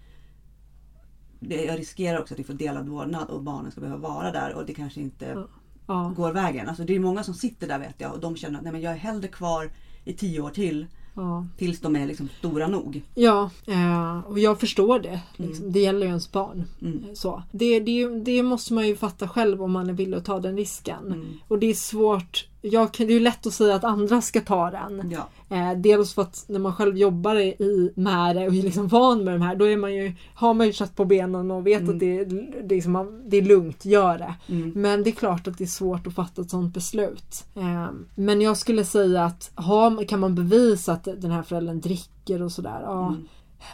[1.39, 4.65] jag riskerar också att vi får delad vårdnad och barnen ska behöva vara där och
[4.65, 5.43] det kanske inte
[5.87, 6.13] Ja.
[6.15, 6.69] Går vägen.
[6.69, 8.81] Alltså det är många som sitter där vet jag och de känner att nej, men
[8.81, 9.71] jag är hellre kvar
[10.05, 10.85] i tio år till
[11.15, 11.47] Ja.
[11.57, 13.01] tills de är liksom stora nog.
[13.15, 15.21] Ja, eh, och jag förstår det.
[15.35, 15.71] Liksom.
[15.71, 16.63] Det gäller ju ens barn.
[16.81, 17.03] Mm.
[17.15, 17.43] Så.
[17.51, 20.57] Det, det, det måste man ju fatta själv om man är villig att ta den
[20.57, 21.05] risken.
[21.05, 21.27] Mm.
[21.47, 22.47] Och det är svårt.
[22.61, 25.11] Jag, kan- det är ju lätt att säga att andra ska ta den.
[25.15, 25.55] Ja.
[25.57, 29.23] Eh, dels för att när man själv jobbar i, med det och är liksom van
[29.23, 31.81] med de här, då är man ju, har man ju kött på benen och vet
[31.81, 31.93] Mm.
[31.93, 34.35] att det, det, är liksom, det är lugnt, gör det.
[34.53, 34.71] Mm.
[34.75, 37.45] Men det är klart att det är svårt att fatta ett sådant beslut.
[37.55, 42.41] Eh, men jag skulle säga att har, kan man bevisa att den här föräldern dricker
[42.41, 43.27] och sådär, ja, Mm.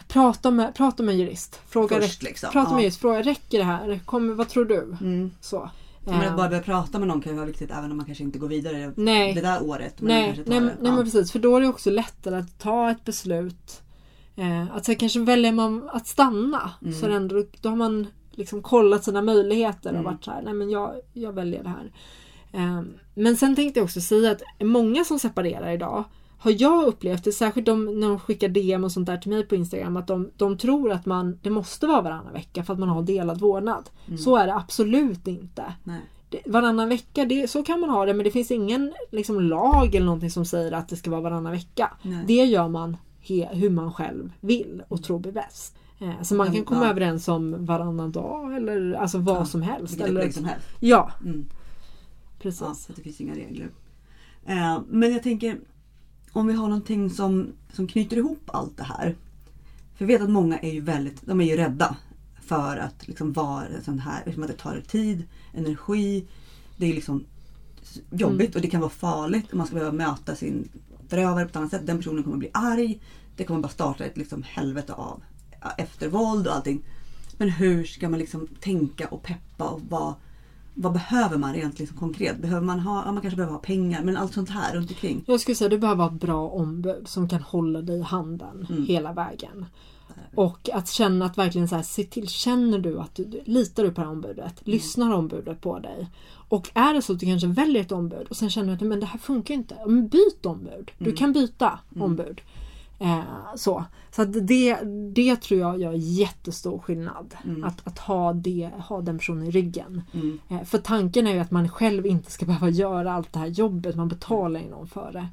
[0.08, 1.60] prata, med, prata med en jurist.
[1.68, 2.50] Fråga, Först räck- liksom.
[2.52, 2.82] prata med Ja.
[2.82, 4.00] jurist, fråga räcker det här?
[4.04, 4.96] Kommer, vad tror du?
[6.06, 6.18] Mm.
[6.18, 8.24] Men att bara börja prata med någon kan ju vara viktigt även om man kanske
[8.24, 9.34] inte går vidare Nej.
[9.34, 10.00] det där året.
[10.00, 10.92] Men Nej, nej, nej Ja.
[10.94, 13.82] men precis, för då är det också lättare att ta ett beslut.
[14.36, 16.70] Eh, att så kanske väljer man att stanna.
[16.82, 16.94] Mm.
[16.94, 20.04] Så ändå, då har man liksom kollat sina möjligheter och Mm.
[20.04, 21.92] varit så här, nej men jag, jag väljer det här.
[22.52, 22.82] Eh,
[23.14, 26.04] men sen tänkte jag också säga att många som separerar idag
[26.38, 29.46] har jag upplevt det, särskilt de, när de skickar DM och sånt där till mig
[29.46, 32.78] på Instagram, att de, de tror att man, det måste vara varannan vecka för att
[32.78, 33.90] man har delad vårdnad.
[34.06, 34.18] Mm.
[34.18, 36.00] Så är det absolut inte Nej.
[36.30, 39.94] det- varannan vecka, det, så kan man ha det men det finns ingen liksom, lag
[39.94, 41.92] eller någonting som säger att det ska vara varannan vecka.
[42.02, 42.24] Nej.
[42.26, 45.76] Det gör man he, hur man själv vill och tror blir bäst.
[46.00, 46.90] Eh, så man kan komma ja.
[46.90, 50.00] överens om varannan dag eller alltså vad Ja, som helst.
[50.00, 50.66] Eller, som helst.
[50.80, 51.46] ja, Mm.
[52.42, 52.86] precis.
[52.88, 53.68] Ja, det finns inga regler.
[54.46, 55.58] Eh, men jag tänker
[56.36, 59.16] om vi har någonting som, som knyter ihop allt det här.
[59.94, 61.96] För jag vet att många är ju väldigt, de är ju rädda
[62.40, 65.24] för att liksom vara sån här, liksom att det tar tid,
[65.54, 66.26] energi.
[66.76, 67.24] Det är liksom
[68.10, 70.68] jobbigt och det kan vara farligt och man ska behöva möta sin
[71.08, 71.86] förövare på ett annat sätt.
[71.86, 73.00] Den personen kommer bli arg.
[73.36, 75.22] Det kommer bara starta ett liksom helvete av
[75.78, 76.84] eftervåld och allting.
[77.38, 80.14] Men hur ska man liksom tänka och peppa och vad,
[80.78, 82.38] vad behöver man rent liksom konkret?
[82.38, 85.24] Behöver man ha, ja, man kanske behöver ha pengar men allt sånt här runt omkring.
[85.26, 88.66] Jag skulle säga du behöver ha ett bra ombud som kan hålla dig i handen
[88.70, 88.86] Mm.
[88.86, 89.66] hela vägen.
[90.34, 93.90] Och att känna att verkligen så här, se till, känner du att du, litar du
[93.90, 94.38] på det här ombudet?
[94.66, 94.72] Mm.
[94.76, 96.08] Lyssnar ombudet på dig?
[96.48, 98.80] Och är det så att du kanske väljer ett ombud och sen känner du att
[98.80, 99.76] men det här funkar inte.
[99.86, 100.90] Men byt ombud.
[100.98, 101.16] Du Mm.
[101.16, 102.40] kan byta ombud.
[102.40, 102.65] Eh,
[103.56, 104.78] så så att det,
[105.14, 107.34] det tror jag gör jättestor skillnad.
[107.44, 107.64] Mm.
[107.64, 110.02] Att, att ha, det, ha den personen i ryggen.
[110.14, 110.38] Mm.
[110.48, 113.46] Eh, För tanken är ju att man själv inte ska behöva göra allt det här
[113.46, 115.28] jobbet, man betalar ju någon för det.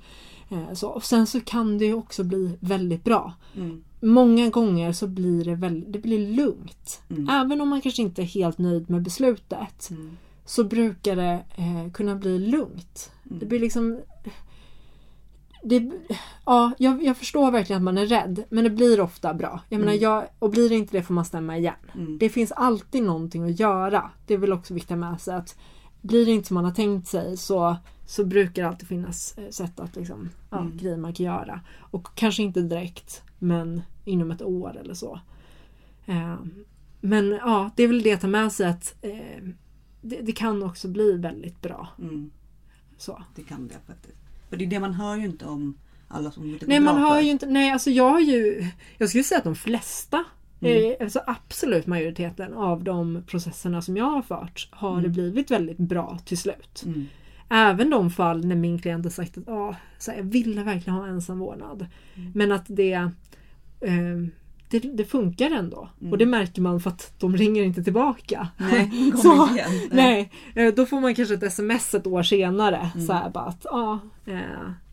[0.55, 3.33] Eh, Så, och sen så kan det ju också bli väldigt bra.
[3.55, 3.83] Mm.
[4.01, 7.01] Många gånger så blir det, väl, det blir lugnt.
[7.09, 7.29] Mm.
[7.29, 10.17] Även om man kanske inte är helt nöjd med beslutet Mm.
[10.45, 13.11] så brukar det eh, kunna bli lugnt.
[13.25, 13.39] Mm.
[13.39, 13.99] Det blir liksom...
[15.65, 15.91] Det,
[16.45, 19.61] ja, jag, jag förstår verkligen att man är rädd men det blir ofta bra.
[19.69, 20.03] Jag menar, Mm.
[20.03, 21.73] jag, och blir det inte det får man stämma igen.
[21.95, 22.17] Mm.
[22.17, 24.09] Det finns alltid någonting att göra.
[24.27, 25.57] Det är väl också viktigt med sig att
[26.01, 29.49] blir det inte som man har tänkt sig så, så brukar det alltid finnas eh,
[29.49, 30.77] sätt att liksom, ja, Mm.
[30.77, 31.61] grejer man kan göra.
[31.79, 35.19] Och kanske inte direkt men inom ett år eller så.
[36.05, 36.35] Eh,
[37.01, 39.43] men ja, det är väl det att ta med sig att eh,
[40.01, 41.87] det, det kan också bli väldigt bra.
[41.99, 42.31] Mm.
[42.97, 43.23] Så.
[43.35, 44.17] Det kan det faktiskt.
[44.53, 45.77] För det är det man hör ju inte om
[46.07, 47.19] alla som går Nej man för.
[47.21, 48.65] ju inte, nej alltså jag har ju,
[48.97, 50.23] jag skulle säga att de flesta,
[50.61, 50.91] Mm.
[50.91, 55.03] eh, alltså absolut majoriteten av de processerna som jag har fört har Mm.
[55.03, 56.83] det blivit väldigt bra till slut.
[56.85, 57.05] Mm.
[57.49, 60.99] Även de fall när min klient har sagt att ah, så här, jag ville verkligen
[60.99, 61.85] ha ensamvårdnad.
[62.15, 62.31] Mm.
[62.35, 62.93] Men att det,
[63.81, 64.23] eh,
[64.79, 65.89] det, det funkar ändå.
[66.01, 66.11] Mm.
[66.11, 68.47] Och det märker man för att de ringer inte tillbaka.
[68.57, 69.71] Nej, Så, igen.
[69.91, 72.91] Nej, eh, då får man kanske ett sms ett år senare.
[72.95, 73.07] Mm.
[73.07, 74.39] Så här bara att ja, eh,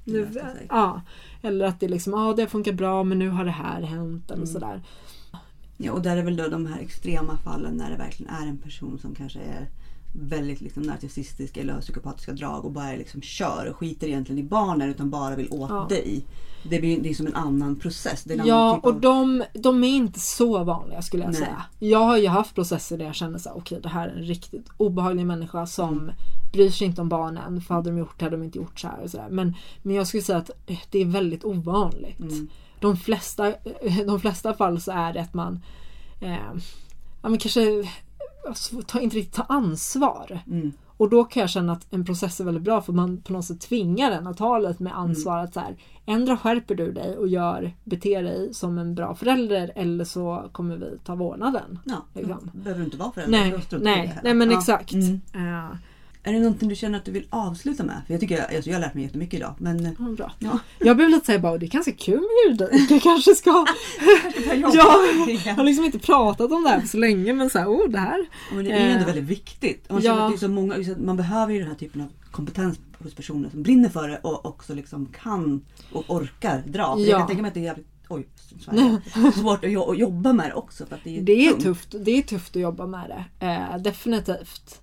[0.05, 0.29] nu,
[0.69, 1.03] ja.
[1.43, 4.37] Eller att det liksom, ja det funkar bra men nu har det här hänt eller
[4.43, 4.47] Mm.
[4.47, 4.83] sådär.
[5.77, 8.59] Ja, och där är väl då de här extrema fallen när det verkligen är en
[8.59, 9.67] person som kanske är
[10.13, 14.89] väldigt liksom narcissistisk eller psykopatiska drag och bara liksom kör och skiter egentligen i barnen
[14.91, 15.87] utan bara vill åt Ja.
[15.89, 16.25] dig.
[16.63, 18.27] Det blir det är som en annan process.
[18.27, 19.01] En Ja annan typ och av...
[19.01, 21.41] de, de är inte så vanliga skulle jag Nej.
[21.41, 21.63] säga.
[21.79, 24.23] Jag har ju haft processer där jag känner så här, okej det här är en
[24.23, 26.15] riktigt obehaglig människa som Mm.
[26.53, 27.61] bryr sig inte om barnen.
[27.61, 29.01] För hade de gjort det hade de inte gjort så här.
[29.03, 29.25] Och så.
[29.31, 32.21] Men, men jag skulle säga att eh, det är väldigt ovanligt.
[32.21, 32.49] Mm.
[32.81, 33.49] De, flesta,
[33.83, 35.61] eh, de flesta fall så är det att man
[36.21, 36.31] eh,
[37.23, 37.89] ja, men kanske
[38.49, 40.41] alltså, ta, inte riktigt tar ansvar.
[40.47, 40.73] Mm.
[40.97, 43.45] Och då kan jag känna att en process är väldigt bra för man på något
[43.45, 45.39] sätt tvingar en att ta lite med ansvar.
[45.39, 45.77] Att så här,
[46.07, 50.77] ändra skärper du dig och gör, beter dig som en bra förälder eller så kommer
[50.77, 51.79] vi ta vårdnaden.
[51.85, 52.51] Ja, Liksom.
[52.53, 54.59] behöver du inte vara förälder Nej, nej, nej men Ja.
[54.59, 54.93] exakt.
[54.93, 55.21] Mm.
[55.35, 55.77] Eh,
[56.23, 58.03] Är det någonting du känner att du vill avsluta med?
[58.07, 59.55] För jag tycker jag, alltså jag har lärt mig jättemycket idag.
[59.59, 60.33] Men Ja, bra.
[60.39, 60.59] ja.
[60.79, 62.91] Jag blev lite såhär, bara, det är ganska kul med juridik.
[62.91, 63.51] Jag kanske ska...
[64.75, 64.83] jag
[65.57, 68.27] har liksom inte pratat om det här på så länge men såhär, oh det här.
[68.55, 69.91] Men det är ju ändå Eh, väldigt viktigt.
[69.91, 70.13] Man, ja.
[70.27, 73.51] att det är så många, man behöver ju den här typen av kompetens hos personer
[73.51, 76.95] som brinner för det och också liksom kan och orkar dra.
[76.97, 77.07] För Ja.
[77.07, 78.27] Jag kan tänka mig att det är jävligt oj,
[79.35, 80.87] svårt att, jo- att jobba med det också.
[80.87, 81.63] För det är, Det är tungt.
[81.63, 83.11] tufft, det är tufft att jobba med
[83.41, 83.47] det.
[83.47, 84.81] Eh, definitivt.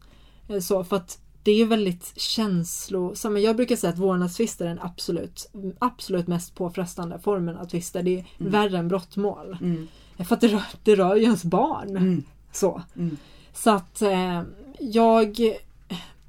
[0.50, 3.40] Eh, så för att det är ju väldigt känslosamma.
[3.40, 8.04] Jag brukar säga att vårdnadstvister är den absolut, absolut mest påfrestande formen av tvister.
[8.04, 9.58] Det är värre än brottmål.
[9.62, 9.88] Mm,
[10.18, 11.90] För att det rör, det rör ju ens barn.
[11.90, 12.82] mm, Så.
[12.96, 13.18] mm,
[13.54, 14.42] Så att eh,
[14.80, 15.40] jag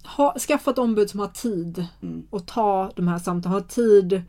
[0.03, 2.27] har skaffat ombud som har tid mm.
[2.31, 4.23] att ta de här samtalen, har tid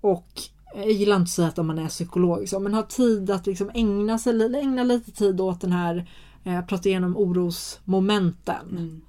[0.00, 0.42] och
[0.74, 3.70] jag gillar inte att säga att man är psykolog så, men har tid att liksom
[3.74, 6.10] ägna, sig, ägna lite tid åt den här,
[6.44, 8.68] eh, prata igenom orosmomenten.
[8.70, 9.00] Mm.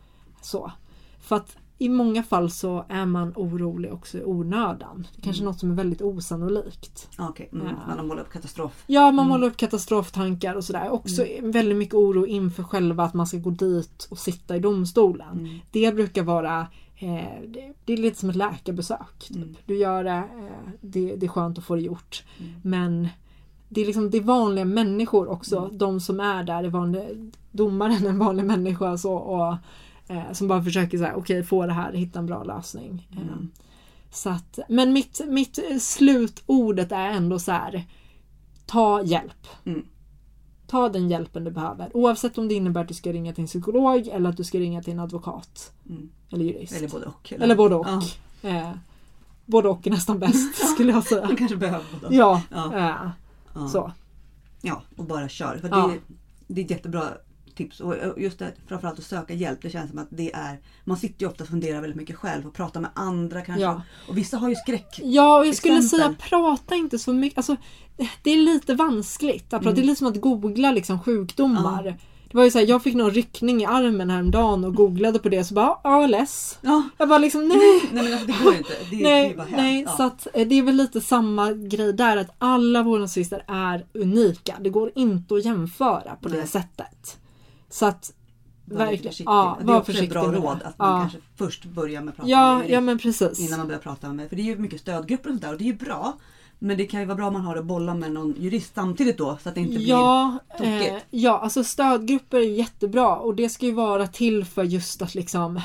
[0.41, 0.71] Så.
[1.25, 5.07] För att i många fall så är man orolig också i onödan.
[5.15, 7.09] Det är kanske är något som är väldigt osannolikt.
[7.19, 7.67] Okej, mm.
[7.67, 7.87] Ja.
[7.87, 8.83] man har målat upp katastrof.
[8.87, 10.89] Ja, man målar upp katastroftankar och sådär.
[10.89, 15.39] Också väldigt mycket oro inför själva att man ska gå dit och sitta i domstolen.
[15.39, 15.59] Mm.
[15.71, 16.67] Det brukar vara
[16.97, 17.49] eh,
[17.85, 19.19] det, är lite som ett läkarbesök.
[19.19, 19.37] Typ.
[19.37, 19.55] Mm.
[19.65, 22.23] Du gör det, eh, det, det är skönt att få det gjort.
[22.39, 22.51] Mm.
[22.63, 23.07] Men
[23.69, 25.57] det är liksom det är vanliga människor också.
[25.57, 25.77] Mm.
[25.77, 27.03] De som är där är vanliga,
[27.51, 29.55] domaren är en vanlig människa så, och,
[30.07, 33.07] eh, som bara försöker säga okej få det här, hitta en bra lösning.
[33.11, 33.27] Mm.
[33.29, 33.35] Eh,
[34.11, 37.83] så att, men mitt, mitt slutordet är ändå så här.
[38.65, 39.47] Ta hjälp.
[39.65, 39.85] Mm.
[40.67, 41.97] Ta den hjälpen du behöver.
[41.97, 44.59] Oavsett om det innebär att du ska ringa till en psykolog eller att du ska
[44.59, 45.73] ringa till en advokat.
[45.89, 46.09] Mm.
[46.31, 46.73] Eller jurist.
[46.77, 47.33] Eller både och.
[47.33, 47.87] Eller både och.
[47.87, 48.01] Ja,
[48.49, 48.71] Eh,
[49.45, 51.25] både och är nästan bäst skulle jag säga.
[51.27, 52.13] man kanske behöver både och.
[52.13, 52.77] Ja, Ja.
[53.55, 53.91] eh, så.
[54.61, 55.57] Ja, och bara kör.
[55.57, 55.87] För Ja.
[56.07, 56.15] det,
[56.53, 57.03] det är jättebra
[57.55, 57.79] tips.
[57.79, 59.59] Och och just det, framförallt att söka hjälp.
[59.61, 60.59] Det känns som att det är...
[60.83, 63.63] Man sitter ju ofta och funderar väldigt mycket själv och pratar med andra kanske.
[63.63, 63.81] Ja.
[64.07, 64.99] Och vissa har ju skräck.
[65.03, 65.99] Ja, och jag skulle Exempel.
[65.99, 67.37] säga prata inte så mycket.
[67.37, 67.55] Alltså,
[68.23, 69.43] det är lite vanskligt.
[69.43, 69.63] att prata.
[69.63, 69.75] Mm.
[69.75, 71.97] Det är lite som att googla liksom, sjukdomar.
[72.31, 75.29] Det var ju så här, jag fick någon ryckning i armen häromdagen och googlade på
[75.29, 76.57] det så bara ALS.
[76.61, 77.81] Ja, Jag bara liksom nej.
[77.91, 78.73] nej men alltså det går inte.
[78.89, 79.57] Det, det Nej, är bara hemskt.
[79.57, 79.91] nej ja.
[79.97, 84.55] så att eh, det är väl lite samma grej där att alla vårdnadstvister är unika.
[84.61, 86.47] Det går inte att jämföra på det Nej.
[86.47, 87.17] sättet.
[87.75, 88.13] Så att
[88.65, 89.25] Var verkligen, försiktig.
[89.25, 90.99] ja, det är var också ett bra råd att man Ja.
[91.01, 93.39] kanske först börjar med att prata Ja, med ja men precis.
[93.39, 94.29] innan man börjar prata med.
[94.29, 96.13] För det är ju mycket stödgrupper och sånt där och det är ju bra.
[96.59, 99.17] Men det kan ju vara bra om man har att bolla med någon jurist samtidigt
[99.17, 99.87] då så att det inte blir...
[99.89, 100.91] Ja, tokigt.
[100.91, 105.15] eh, ja, alltså stödgrupper är jättebra och det ska ju vara till för just att
[105.15, 105.61] liksom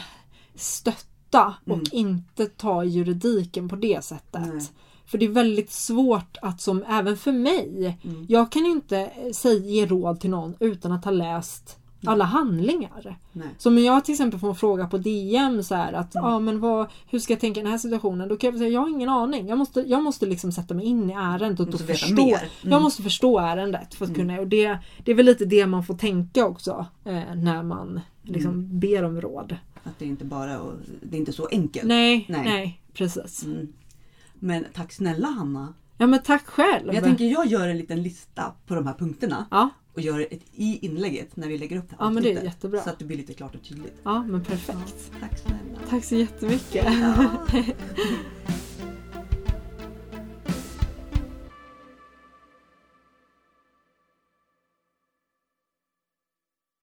[0.55, 1.85] stötta och Mm.
[1.93, 4.41] inte ta juridiken på det sättet.
[4.47, 4.67] Nej.
[5.07, 8.27] För det är väldigt svårt att som, även för mig, Mm.
[8.29, 13.19] jag kan inte eh, säga, ge råd till någon utan att ha läst alla handlingar.
[13.33, 13.49] Nej.
[13.59, 16.31] Så om jag till exempel får en fråga på DM så här att Mm.
[16.31, 18.29] ja men vad, hur ska jag tänka i den här situationen?
[18.29, 19.49] Då kan jag säga jag har ingen aning.
[19.49, 22.23] Jag måste, jag måste liksom sätta mig in i ärendet och förstå.
[22.23, 22.39] Mm.
[22.63, 25.85] Jag måste förstå ärendet för att kunna och det, det är väl lite det man
[25.85, 28.79] får tänka också eh, när man liksom Mm.
[28.81, 29.57] ber om råd.
[29.85, 30.73] Att det är inte bara och,
[31.03, 31.87] det är inte så enkelt.
[31.87, 32.45] Nej, Nej.
[32.45, 33.45] nej, precis.
[33.45, 33.69] Mm.
[34.35, 35.75] Men tack snälla Hanna.
[35.99, 36.95] Ja men tack själv.
[36.95, 39.69] Jag tänker jag gör en liten lista på de här punkterna Ja,
[40.01, 42.43] och gör ett i inlägget när vi lägger upp det här Ja, men det är
[42.45, 42.83] jättebra.
[42.83, 43.95] Så att det blir lite klart och tydligt.
[44.03, 45.13] ja men perfekt.
[45.21, 45.81] Tack snälla.
[45.89, 46.85] Tack så jättemycket.
[47.01, 47.47] Ja.